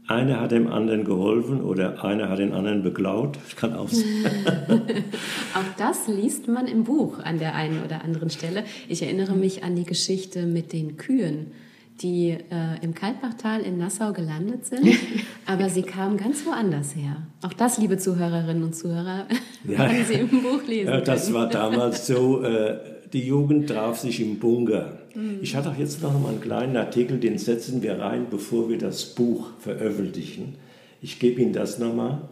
Einer 0.07 0.39
hat 0.39 0.51
dem 0.51 0.67
anderen 0.67 1.03
geholfen 1.03 1.61
oder 1.61 2.03
einer 2.03 2.29
hat 2.29 2.37
den 2.37 2.53
anderen 2.53 2.83
beklaut. 2.83 3.37
Das 3.43 3.55
kann 3.55 3.73
auch. 3.73 3.89
Auch 5.55 5.77
das 5.77 6.07
liest 6.07 6.47
man 6.47 6.67
im 6.67 6.83
Buch 6.83 7.19
an 7.19 7.39
der 7.39 7.55
einen 7.55 7.83
oder 7.83 8.03
anderen 8.03 8.29
Stelle. 8.29 8.65
Ich 8.87 9.01
erinnere 9.01 9.35
mich 9.35 9.63
an 9.63 9.75
die 9.75 9.83
Geschichte 9.83 10.45
mit 10.45 10.73
den 10.73 10.97
Kühen, 10.97 11.53
die 12.01 12.31
äh, 12.31 12.83
im 12.83 12.93
Kaltbachtal 12.93 13.61
in 13.61 13.77
Nassau 13.77 14.11
gelandet 14.11 14.65
sind, 14.65 14.85
aber 15.45 15.69
sie 15.69 15.81
kamen 15.83 16.17
ganz 16.17 16.45
woanders 16.45 16.95
her. 16.95 17.17
Auch 17.41 17.53
das, 17.53 17.77
liebe 17.77 17.97
Zuhörerinnen 17.97 18.63
und 18.63 18.75
Zuhörer, 18.75 19.27
Ja. 19.63 19.79
werden 19.79 20.05
Sie 20.05 20.13
im 20.15 20.29
Buch 20.29 20.61
lesen. 20.67 20.89
Ja, 20.89 21.01
das 21.01 21.23
können. 21.25 21.35
war 21.35 21.49
damals 21.49 22.05
so, 22.07 22.41
äh, 22.43 22.77
die 23.13 23.25
Jugend 23.25 23.69
traf 23.69 23.99
sich 23.99 24.19
im 24.21 24.39
Bunker. 24.39 24.99
Ich 25.41 25.55
hatte 25.55 25.69
auch 25.69 25.77
jetzt 25.77 26.03
noch 26.03 26.19
mal 26.19 26.27
einen 26.29 26.41
kleinen 26.41 26.75
Artikel, 26.75 27.17
den 27.19 27.37
setzen 27.37 27.81
wir 27.81 27.99
rein, 27.99 28.25
bevor 28.29 28.67
wir 28.67 28.77
das 28.77 29.05
Buch 29.15 29.51
veröffentlichen. 29.59 30.55
Ich 31.01 31.19
gebe 31.19 31.41
Ihnen 31.41 31.53
das 31.53 31.79
nochmal 31.79 32.23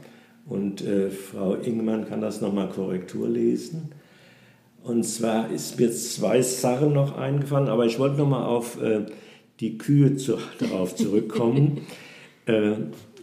und 0.45 0.82
äh, 0.86 1.09
Frau 1.09 1.55
Ingmann 1.55 2.05
kann 2.09 2.20
das 2.20 2.41
nochmal 2.41 2.68
Korrektur 2.68 3.30
lesen. 3.30 3.91
Und 4.84 5.03
zwar 5.05 5.49
ist 5.49 5.80
mir 5.80 5.89
zwei 5.93 6.41
Sachen 6.41 6.91
noch 6.91 7.18
eingefallen, 7.18 7.70
aber 7.70 7.86
ich 7.86 7.99
wollte 7.99 8.18
nochmal 8.18 8.43
auf 8.43 8.82
äh, 8.82 9.05
die 9.64 9.78
Kühe 9.78 10.16
zu, 10.18 10.38
darauf 10.59 10.95
zurückkommen. 10.95 11.82
äh, 12.45 12.74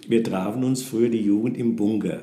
wir 0.09 0.25
trafen 0.25 0.65
uns 0.65 0.83
früher 0.83 1.11
die 1.11 1.23
Jugend 1.23 1.57
im 1.59 1.77
Bunker. 1.77 2.21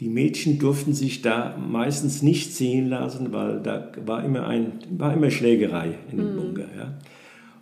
Die 0.00 0.10
Mädchen 0.10 0.58
durften 0.58 0.92
sich 0.92 1.22
da 1.22 1.56
meistens 1.56 2.22
nicht 2.22 2.54
sehen 2.54 2.88
lassen, 2.90 3.32
weil 3.32 3.60
da 3.62 3.92
war 4.04 4.24
immer, 4.24 4.46
ein, 4.46 4.72
war 4.90 5.14
immer 5.14 5.30
Schlägerei 5.30 5.94
in 6.10 6.18
dem 6.18 6.36
Bunker. 6.36 6.66
Ja. 6.76 6.98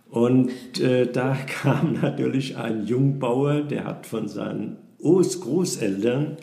Und 0.09 0.79
äh, 0.81 1.09
da 1.09 1.37
kam 1.47 1.99
natürlich 2.01 2.57
ein 2.57 2.85
Jungbauer, 2.85 3.61
der 3.61 3.85
hat 3.85 4.05
von 4.05 4.27
seinen 4.27 4.77
Groß 4.99 5.41
Großeltern 5.41 6.37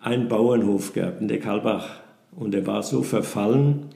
einen 0.00 0.28
Bauernhof 0.28 0.92
gehabt 0.92 1.20
in 1.20 1.28
der 1.28 1.40
Kalbach. 1.40 1.88
Und 2.36 2.52
der 2.52 2.66
war 2.68 2.84
so 2.84 3.02
verfallen. 3.02 3.86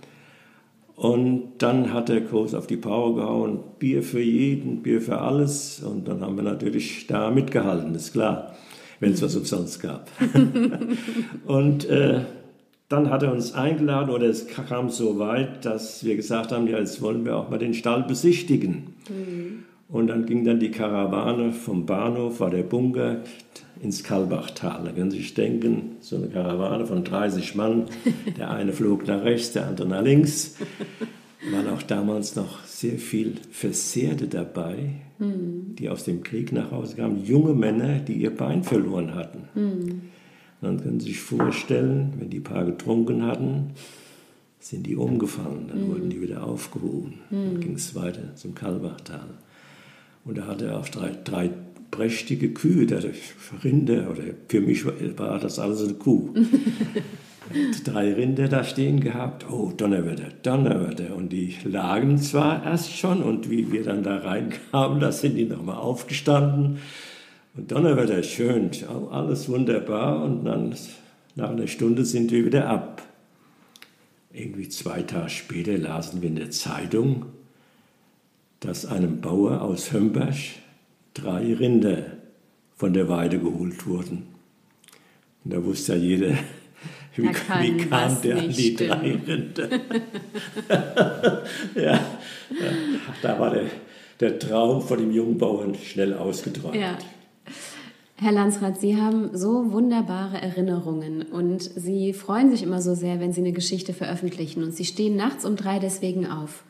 Und 0.97 1.55
dann 1.59 1.93
hat 1.93 2.11
er 2.11 2.21
groß 2.21 2.55
auf 2.55 2.67
die 2.67 2.77
Power 2.77 3.17
gehauen, 3.17 3.61
Bier 3.79 4.03
für 4.03 4.21
jeden, 4.21 4.83
Bier 4.83 5.01
für 5.01 5.19
alles. 5.19 5.83
Und 5.83 6.07
dann 6.07 6.21
haben 6.21 6.37
wir 6.37 6.43
natürlich 6.43 7.07
da 7.07 7.31
mitgehalten, 7.31 7.95
ist 7.95 8.13
klar, 8.13 8.55
wenn 9.01 9.13
es 9.13 9.23
was 9.23 9.35
umsonst 9.35 9.81
gab. 9.81 10.09
und 11.47 11.87
äh, 11.87 12.21
dann 12.89 13.09
hat 13.09 13.23
er 13.23 13.33
uns 13.33 13.55
eingeladen 13.55 14.11
oder 14.11 14.27
es 14.27 14.47
kam 14.47 14.91
so 14.91 15.19
weit, 15.19 15.65
dass 15.65 16.05
wir 16.05 16.15
gesagt 16.15 16.53
haben, 16.53 16.67
ja, 16.67 16.79
jetzt 16.79 17.01
wollen 17.01 17.25
wir 17.25 17.37
auch 17.37 17.49
mal 17.49 17.59
den 17.59 17.73
Stall 17.73 18.03
besichtigen. 18.03 18.95
Und 19.93 20.07
dann 20.07 20.25
ging 20.25 20.43
dann 20.43 20.59
die 20.59 20.71
Karawane 20.71 21.53
vom 21.53 21.85
Bahnhof, 21.85 22.41
war 22.41 22.49
der 22.49 22.63
Bunker, 22.63 23.21
ins 23.83 24.03
Kalbachtal. 24.03 24.85
Da 24.85 24.93
können 24.93 25.11
Sie 25.11 25.19
sich 25.19 25.35
denken, 25.35 25.97
so 26.01 26.17
eine 26.17 26.29
Karawane 26.29 26.87
von 26.87 27.05
30 27.05 27.55
Mann, 27.57 27.85
der 28.39 28.51
eine 28.51 28.73
flog 28.73 29.07
nach 29.07 29.23
rechts, 29.23 29.53
der 29.53 29.67
andere 29.67 29.87
nach 29.89 30.03
links. 30.03 30.57
Waren 31.51 31.69
auch 31.69 31.83
damals 31.83 32.37
noch 32.37 32.65
sehr 32.65 32.99
viel 32.99 33.35
Versehrte 33.51 34.29
dabei, 34.29 34.93
die 35.19 35.91
aus 35.91 36.05
dem 36.05 36.23
Krieg 36.23 36.53
nach 36.53 36.71
Hause 36.71 36.97
kamen. 36.97 37.23
Junge 37.25 37.53
Männer, 37.53 37.99
die 37.99 38.15
ihr 38.15 38.35
Bein 38.35 38.63
verloren 38.63 39.15
hatten. 39.15 39.49
Und 39.55 40.01
dann 40.63 40.81
können 40.81 41.01
Sie 41.01 41.09
sich 41.09 41.21
vorstellen, 41.21 42.15
wenn 42.19 42.31
die 42.31 42.41
paar 42.41 42.65
getrunken 42.65 43.27
hatten, 43.27 43.73
sind 44.59 44.87
die 44.87 44.97
umgefallen, 44.97 45.67
dann 45.69 45.89
wurden 45.89 46.09
die 46.09 46.23
wieder 46.23 46.47
aufgehoben. 46.47 47.15
Dann 47.31 47.61
ging 47.61 47.75
es 47.75 47.95
weiter 47.95 48.37
zum 48.37 48.55
Kalbachtal. 48.55 49.27
Und 50.25 50.39
da 50.39 50.47
hatte 50.47 50.67
er 50.67 50.79
auch 50.79 50.89
drei, 50.89 51.11
drei 51.25 51.51
prächtige 51.91 52.53
Kühe, 52.53 52.87
der 52.87 53.03
Rinder, 53.63 54.11
oder 54.11 54.23
für 54.49 54.61
mich 54.61 54.85
war 54.85 55.39
das 55.39 55.59
alles 55.59 55.83
eine 55.85 55.95
Kuh. 55.95 56.35
drei 57.85 58.13
Rinder 58.15 58.49
da 58.49 58.65
stehen 58.65 59.01
gehabt. 59.01 59.47
Oh, 59.51 59.73
Donnerwetter, 59.77 60.29
Donnerwetter. 60.43 61.15
Und 61.15 61.31
die 61.31 61.55
lagen 61.65 62.19
zwar 62.19 62.65
erst 62.65 62.97
schon 62.97 63.23
und 63.23 63.51
wie 63.51 63.71
wir 63.73 63.85
dann 63.85 64.03
da 64.03 64.19
reinkamen, 64.19 65.01
da 65.01 65.13
sind 65.13 65.37
die 65.37 65.45
nochmal 65.45 65.77
aufgestanden. 65.77 66.79
Und 67.55 67.71
Donnerwetter, 67.71 68.23
schön, 68.23 68.71
alles 69.11 69.49
wunderbar. 69.49 70.25
Und 70.25 70.45
dann 70.45 70.75
nach 71.35 71.51
einer 71.51 71.67
Stunde 71.67 72.05
sind 72.05 72.31
wir 72.31 72.45
wieder 72.45 72.69
ab. 72.69 73.03
Irgendwie 74.33 74.69
zwei 74.69 75.03
Tage 75.03 75.29
später 75.29 75.77
lasen 75.77 76.23
wir 76.23 76.31
in 76.31 76.37
der 76.37 76.51
Zeitung, 76.51 77.27
dass 78.63 78.87
einem 78.87 79.21
Bauer 79.21 79.61
aus 79.61 79.93
Hömberg 79.93 80.37
drei 81.15 81.55
Rinder 81.55 82.05
von 82.77 82.95
der 82.95 83.09
Weide 83.09 83.39
geholt 83.39 83.87
wurden. 83.87 84.29
Und 85.45 85.53
da 85.53 85.65
wusste 85.65 85.95
ja 85.95 85.99
jeder, 85.99 86.39
wie, 87.17 87.25
wie 87.25 87.77
kam 87.77 88.23
der 88.23 88.39
an 88.39 88.49
die 88.49 88.73
stimmen. 88.73 88.91
drei 88.91 89.21
Rinder? 89.27 89.69
ja, 91.75 92.01
da 93.21 93.39
war 93.39 93.51
der, 93.51 93.65
der 94.21 94.39
Traum 94.39 94.81
von 94.81 94.99
dem 94.99 95.11
Jungbauern 95.11 95.75
schnell 95.75 96.15
ausgeträumt. 96.15 96.77
Ja. 96.77 96.97
Herr 98.17 98.33
Landsrat, 98.33 98.81
Sie 98.81 98.97
haben 98.97 99.37
so 99.37 99.73
wunderbare 99.73 100.41
Erinnerungen 100.41 101.23
und 101.23 101.63
Sie 101.63 102.13
freuen 102.13 102.53
sich 102.53 102.63
immer 102.63 102.81
so 102.81 102.95
sehr, 102.95 103.19
wenn 103.19 103.33
Sie 103.33 103.41
eine 103.41 103.51
Geschichte 103.51 103.93
veröffentlichen 103.93 104.63
und 104.63 104.73
Sie 104.73 104.85
stehen 104.85 105.17
nachts 105.17 105.45
um 105.45 105.57
drei 105.57 105.81
deswegen 105.81 106.27
auf. 106.29 106.63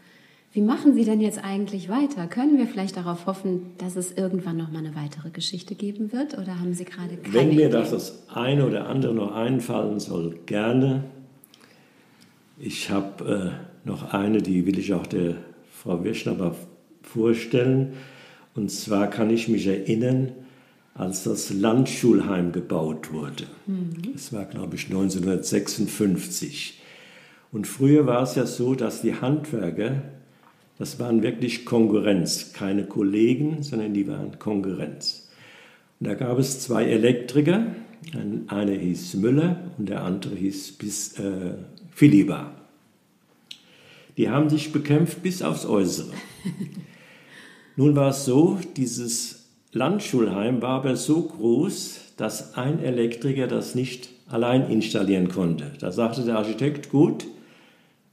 Wie 0.53 0.61
machen 0.61 0.95
Sie 0.95 1.05
denn 1.05 1.21
jetzt 1.21 1.43
eigentlich 1.43 1.89
weiter? 1.89 2.27
Können 2.27 2.59
wir 2.59 2.67
vielleicht 2.67 2.99
darauf 2.99 3.25
hoffen, 3.25 3.73
dass 3.79 3.97
es 3.97 4.13
irgendwann 4.13 4.59
noch 4.59 4.71
mal 4.71 4.81
eine 4.81 4.95
weitere 4.95 5.31
Geschichte 5.31 5.75
geben 5.75 6.13
wird 6.13 6.37
oder 6.37 6.61
haben 6.61 6.75
Sie 6.75 6.85
gerade 6.85 7.17
keine 7.17 7.35
Wenn 7.35 7.57
mir 7.57 7.71
das 7.71 7.91
das 7.91 8.29
eine 8.29 8.67
oder 8.67 8.87
andere 8.87 9.15
noch 9.15 9.35
einfallen 9.35 9.99
soll, 9.99 10.39
gerne. 10.45 11.05
Ich 12.59 12.91
habe 12.91 13.55
äh, 13.85 13.89
noch 13.89 14.13
eine, 14.13 14.43
die 14.43 14.67
will 14.67 14.79
ich 14.79 14.93
auch 14.93 15.07
der 15.07 15.37
Frau 15.73 16.05
Wirschnapper 16.05 16.55
vorstellen. 17.01 17.95
Und 18.55 18.71
zwar 18.71 19.09
kann 19.09 19.31
ich 19.31 19.49
mich 19.49 19.67
erinnern, 19.67 20.33
als 20.95 21.25
das 21.25 21.51
Landschulheim 21.51 22.53
gebaut 22.53 23.11
wurde. 23.11 23.45
Mhm. 23.67 24.13
Das 24.13 24.35
war, 24.35 24.45
glaube 24.45 24.77
ich, 24.77 24.85
1956. 24.87 26.79
Und 27.51 27.67
früher 27.67 28.07
war 28.07 28.23
es 28.23 28.35
ja 28.35 28.45
so, 28.45 28.75
dass 28.75 29.01
die 29.01 29.15
Handwerker, 29.15 30.03
das 30.83 30.99
waren 30.99 31.23
wirklich 31.23 31.65
Konkurrenz, 31.65 32.53
keine 32.55 32.83
Kollegen, 32.83 33.63
sondern 33.63 33.95
die 33.95 34.09
waren 34.09 34.41
Konkurrenz. 34.41 35.31
Und 36.01 36.09
da 36.09 36.15
gab 36.15 36.41
es 36.41 36.59
zwei 36.59 36.87
Elektriker, 36.87 37.67
einer 38.49 38.73
hieß 38.73 39.15
Müller 39.15 39.59
und 39.79 39.89
der 39.89 40.03
andere 40.03 40.35
hieß 40.35 40.73
bis, 40.73 41.17
äh, 41.21 41.55
Philippa. 41.93 42.51
Die 44.17 44.29
haben 44.29 44.51
sich 44.51 44.73
bekämpft 44.73 45.23
bis 45.23 45.41
aufs 45.41 45.67
Äußere. 45.67 46.11
Nun 47.77 47.95
war 47.95 48.11
es 48.11 48.25
so, 48.25 48.59
dieses 48.77 49.51
Landschulheim 49.71 50.63
war 50.63 50.81
aber 50.81 50.97
so 50.97 51.23
groß, 51.23 52.15
dass 52.17 52.55
ein 52.55 52.83
Elektriker 52.83 53.47
das 53.47 53.77
nicht 53.77 54.09
allein 54.29 54.69
installieren 54.69 55.29
konnte. 55.29 55.71
Da 55.79 55.93
sagte 55.93 56.25
der 56.25 56.39
Architekt, 56.39 56.91
gut, 56.91 57.25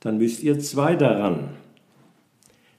dann 0.01 0.19
müsst 0.19 0.43
ihr 0.43 0.59
zwei 0.59 0.95
daran. 0.95 1.57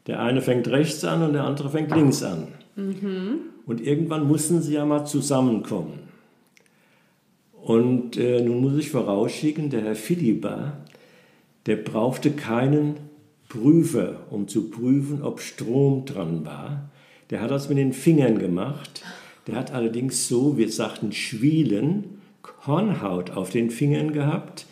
Der 0.06 0.20
eine 0.20 0.42
fängt 0.42 0.68
rechts 0.68 1.04
an 1.04 1.22
und 1.22 1.34
der 1.34 1.44
andere 1.44 1.70
fängt 1.70 1.94
links 1.94 2.22
an. 2.22 2.48
Mhm. 2.76 3.40
Und 3.66 3.80
irgendwann 3.80 4.26
mussten 4.26 4.62
sie 4.62 4.74
ja 4.74 4.84
mal 4.84 5.04
zusammenkommen. 5.04 6.00
Und 7.62 8.16
äh, 8.16 8.40
nun 8.40 8.62
muss 8.62 8.76
ich 8.78 8.90
vorausschicken, 8.90 9.70
der 9.70 9.82
Herr 9.82 9.94
Philippa, 9.94 10.78
der 11.66 11.76
brauchte 11.76 12.30
keinen 12.30 12.96
Prüfer, 13.48 14.26
um 14.30 14.48
zu 14.48 14.70
prüfen, 14.70 15.22
ob 15.22 15.40
Strom 15.40 16.06
dran 16.06 16.46
war. 16.46 16.90
Der 17.28 17.40
hat 17.40 17.50
das 17.50 17.68
mit 17.68 17.78
den 17.78 17.92
Fingern 17.92 18.38
gemacht. 18.38 19.02
Der 19.46 19.56
hat 19.56 19.72
allerdings 19.72 20.26
so, 20.26 20.56
wir 20.56 20.70
sagten 20.70 21.12
Schwielen, 21.12 22.20
Hornhaut 22.66 23.30
auf 23.30 23.50
den 23.50 23.70
Fingern 23.70 24.12
gehabt, 24.12 24.66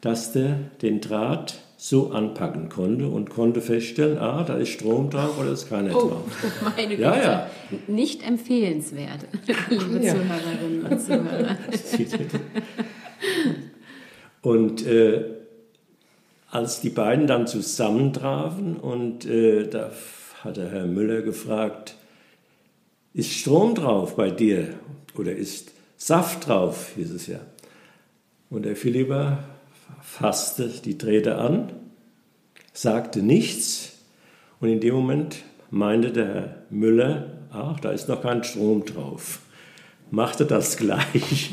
dass 0.00 0.32
der 0.32 0.70
den 0.82 1.00
Draht 1.00 1.63
so 1.86 2.12
anpacken 2.12 2.70
konnte 2.70 3.08
und 3.08 3.28
konnte 3.28 3.60
feststellen, 3.60 4.16
ah, 4.16 4.42
da 4.42 4.56
ist 4.56 4.70
Strom 4.70 5.10
drauf 5.10 5.38
oder 5.38 5.52
ist 5.52 5.68
keiner 5.68 5.94
oh, 5.94 6.08
drauf. 6.08 6.22
Meine 6.62 6.88
Güte. 6.88 7.02
Ja, 7.02 7.22
ja. 7.22 7.50
Nicht 7.88 8.26
empfehlenswert, 8.26 9.26
liebe 9.68 10.02
ja. 10.02 10.14
Zuhörerinnen 10.14 10.86
und 10.86 10.98
Zuhörer. 10.98 11.58
und 14.40 14.86
äh, 14.86 15.24
als 16.50 16.80
die 16.80 16.88
beiden 16.88 17.26
dann 17.26 17.46
zusammentrafen 17.46 18.76
und 18.76 19.26
äh, 19.26 19.68
da 19.68 19.90
hat 20.42 20.56
der 20.56 20.70
Herr 20.70 20.86
Müller 20.86 21.20
gefragt, 21.20 21.96
ist 23.12 23.30
Strom 23.30 23.74
drauf 23.74 24.16
bei 24.16 24.30
dir 24.30 24.68
oder 25.18 25.32
ist 25.32 25.72
Saft 25.98 26.48
drauf, 26.48 26.92
hieß 26.96 27.10
es 27.10 27.26
ja. 27.26 27.40
Und 28.48 28.64
der 28.64 28.74
Philipper 28.74 29.44
fasste 30.02 30.68
die 30.68 30.98
Drähte 30.98 31.36
an, 31.36 31.72
sagte 32.72 33.22
nichts 33.22 33.92
und 34.60 34.68
in 34.68 34.80
dem 34.80 34.94
Moment 34.94 35.42
meinte 35.70 36.12
der 36.12 36.26
Herr 36.26 36.56
Müller, 36.70 37.32
ach, 37.50 37.80
da 37.80 37.90
ist 37.90 38.08
noch 38.08 38.22
kein 38.22 38.44
Strom 38.44 38.84
drauf. 38.84 39.40
Machte 40.10 40.44
das 40.46 40.76
gleich 40.76 41.50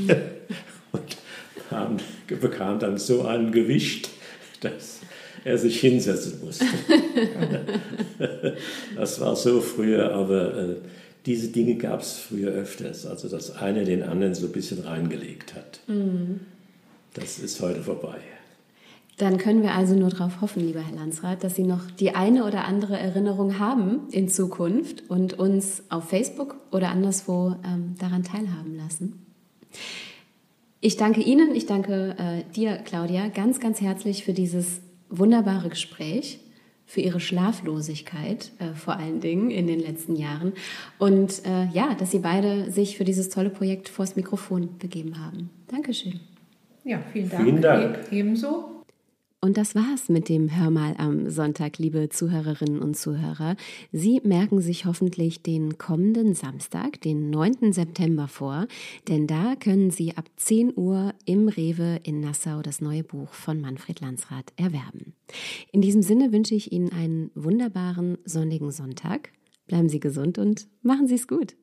und 1.72 2.04
bekam 2.42 2.80
dann 2.80 2.98
so 2.98 3.26
ein 3.26 3.52
Gewicht, 3.52 4.10
dass 4.62 5.00
er 5.44 5.58
sich 5.58 5.80
hinsetzen 5.80 6.40
musste. 6.44 6.66
das 8.96 9.20
war 9.20 9.36
so 9.36 9.62
früher, 9.62 10.14
aber 10.14 10.58
äh, 10.58 10.76
diese 11.26 11.48
Dinge 11.50 11.76
gab 11.76 12.02
es 12.02 12.14
früher 12.14 12.52
öfters, 12.52 13.06
also 13.06 13.28
dass 13.28 13.56
einer 13.56 13.84
den 13.84 14.04
anderen 14.04 14.36
so 14.36 14.48
ein 14.48 14.52
bisschen 14.52 14.82
reingelegt 14.82 15.56
hat. 15.56 15.80
Mhm. 15.88 16.42
Das 17.14 17.40
ist 17.40 17.60
heute 17.62 17.84
vorbei. 17.84 18.18
Dann 19.18 19.38
können 19.38 19.62
wir 19.62 19.76
also 19.76 19.94
nur 19.94 20.10
darauf 20.10 20.42
hoffen, 20.42 20.66
lieber 20.66 20.80
Herr 20.80 20.96
Landsrat, 20.96 21.44
dass 21.44 21.56
Sie 21.56 21.64
noch 21.64 21.92
die 21.92 22.16
eine 22.16 22.46
oder 22.46 22.66
andere 22.66 22.98
Erinnerung 22.98 23.60
haben 23.60 24.08
in 24.12 24.30
Zukunft 24.30 25.10
und 25.10 25.38
uns 25.38 25.84
auf 25.90 26.10
Facebook 26.10 26.56
oder 26.72 26.90
anderswo 26.90 27.56
ähm, 27.64 27.96
daran 28.00 28.24
teilhaben 28.24 28.76
lassen. 28.76 29.26
Ich 30.80 30.98
danke 30.98 31.22
Ihnen, 31.22 31.54
ich 31.54 31.68
danke 31.68 32.16
äh, 32.18 32.52
dir, 32.54 32.78
Claudia, 32.78 33.28
ganz, 33.28 33.60
ganz 33.60 33.80
herzlich 33.82 34.24
für 34.24 34.34
dieses 34.34 34.82
wunderbare 35.10 35.70
Gespräch 35.70 36.40
für 36.92 37.00
ihre 37.00 37.22
Schlaflosigkeit, 37.22 38.52
äh, 38.60 38.74
vor 38.74 38.98
allen 38.98 39.22
Dingen 39.22 39.50
in 39.50 39.66
den 39.66 39.80
letzten 39.80 40.18
Jahren. 40.18 40.52
Und 41.00 41.46
äh, 41.46 41.68
ja, 41.68 41.96
dass 41.96 42.12
Sie 42.12 42.20
beide 42.20 42.70
sich 42.70 42.98
für 42.98 43.06
dieses 43.06 43.30
tolle 43.30 43.50
Projekt 43.50 43.88
vors 43.88 44.18
Mikrofon 44.18 44.78
begeben 44.78 45.26
haben. 45.26 45.50
Dankeschön. 45.68 46.20
Ja, 46.84 47.02
vielen 47.12 47.30
Dank. 47.30 47.44
Vielen 47.44 47.62
Dank. 47.62 48.00
Ebenso. 48.12 48.82
Und 49.44 49.58
das 49.58 49.74
war's 49.74 50.08
mit 50.08 50.30
dem 50.30 50.56
Hör 50.56 50.70
mal 50.70 50.94
am 51.00 51.32
Sonntag, 51.32 51.80
liebe 51.80 52.10
Zuhörerinnen 52.10 52.80
und 52.80 52.96
Zuhörer. 52.96 53.56
Sie 53.92 54.22
merken 54.24 54.62
sich 54.62 54.86
hoffentlich 54.86 55.42
den 55.42 55.80
kommenden 55.80 56.36
Samstag, 56.36 57.02
den 57.02 57.32
9. 57.32 57.74
September 57.74 58.28
vor, 58.28 58.68
denn 59.08 59.26
da 59.26 59.56
können 59.56 59.90
Sie 59.90 60.16
ab 60.16 60.26
10 60.36 60.74
Uhr 60.76 61.16
im 61.26 61.48
Rewe 61.48 62.00
in 62.04 62.20
Nassau 62.20 62.62
das 62.62 62.82
neue 62.82 63.04
Buch 63.04 63.34
von 63.34 63.60
Manfred 63.60 64.00
Landsrath 64.00 64.54
erwerben. 64.58 65.16
In 65.72 65.82
diesem 65.82 66.04
Sinne 66.04 66.32
wünsche 66.32 66.54
ich 66.54 66.72
Ihnen 66.72 66.92
einen 66.92 67.32
wunderbaren 67.34 68.20
sonnigen 68.24 68.70
Sonntag. 68.70 69.32
Bleiben 69.66 69.90
Sie 69.90 70.00
gesund 70.00 70.38
und 70.38 70.68
machen 70.84 71.08
Sie 71.08 71.16
es 71.16 71.28
gut. 71.28 71.56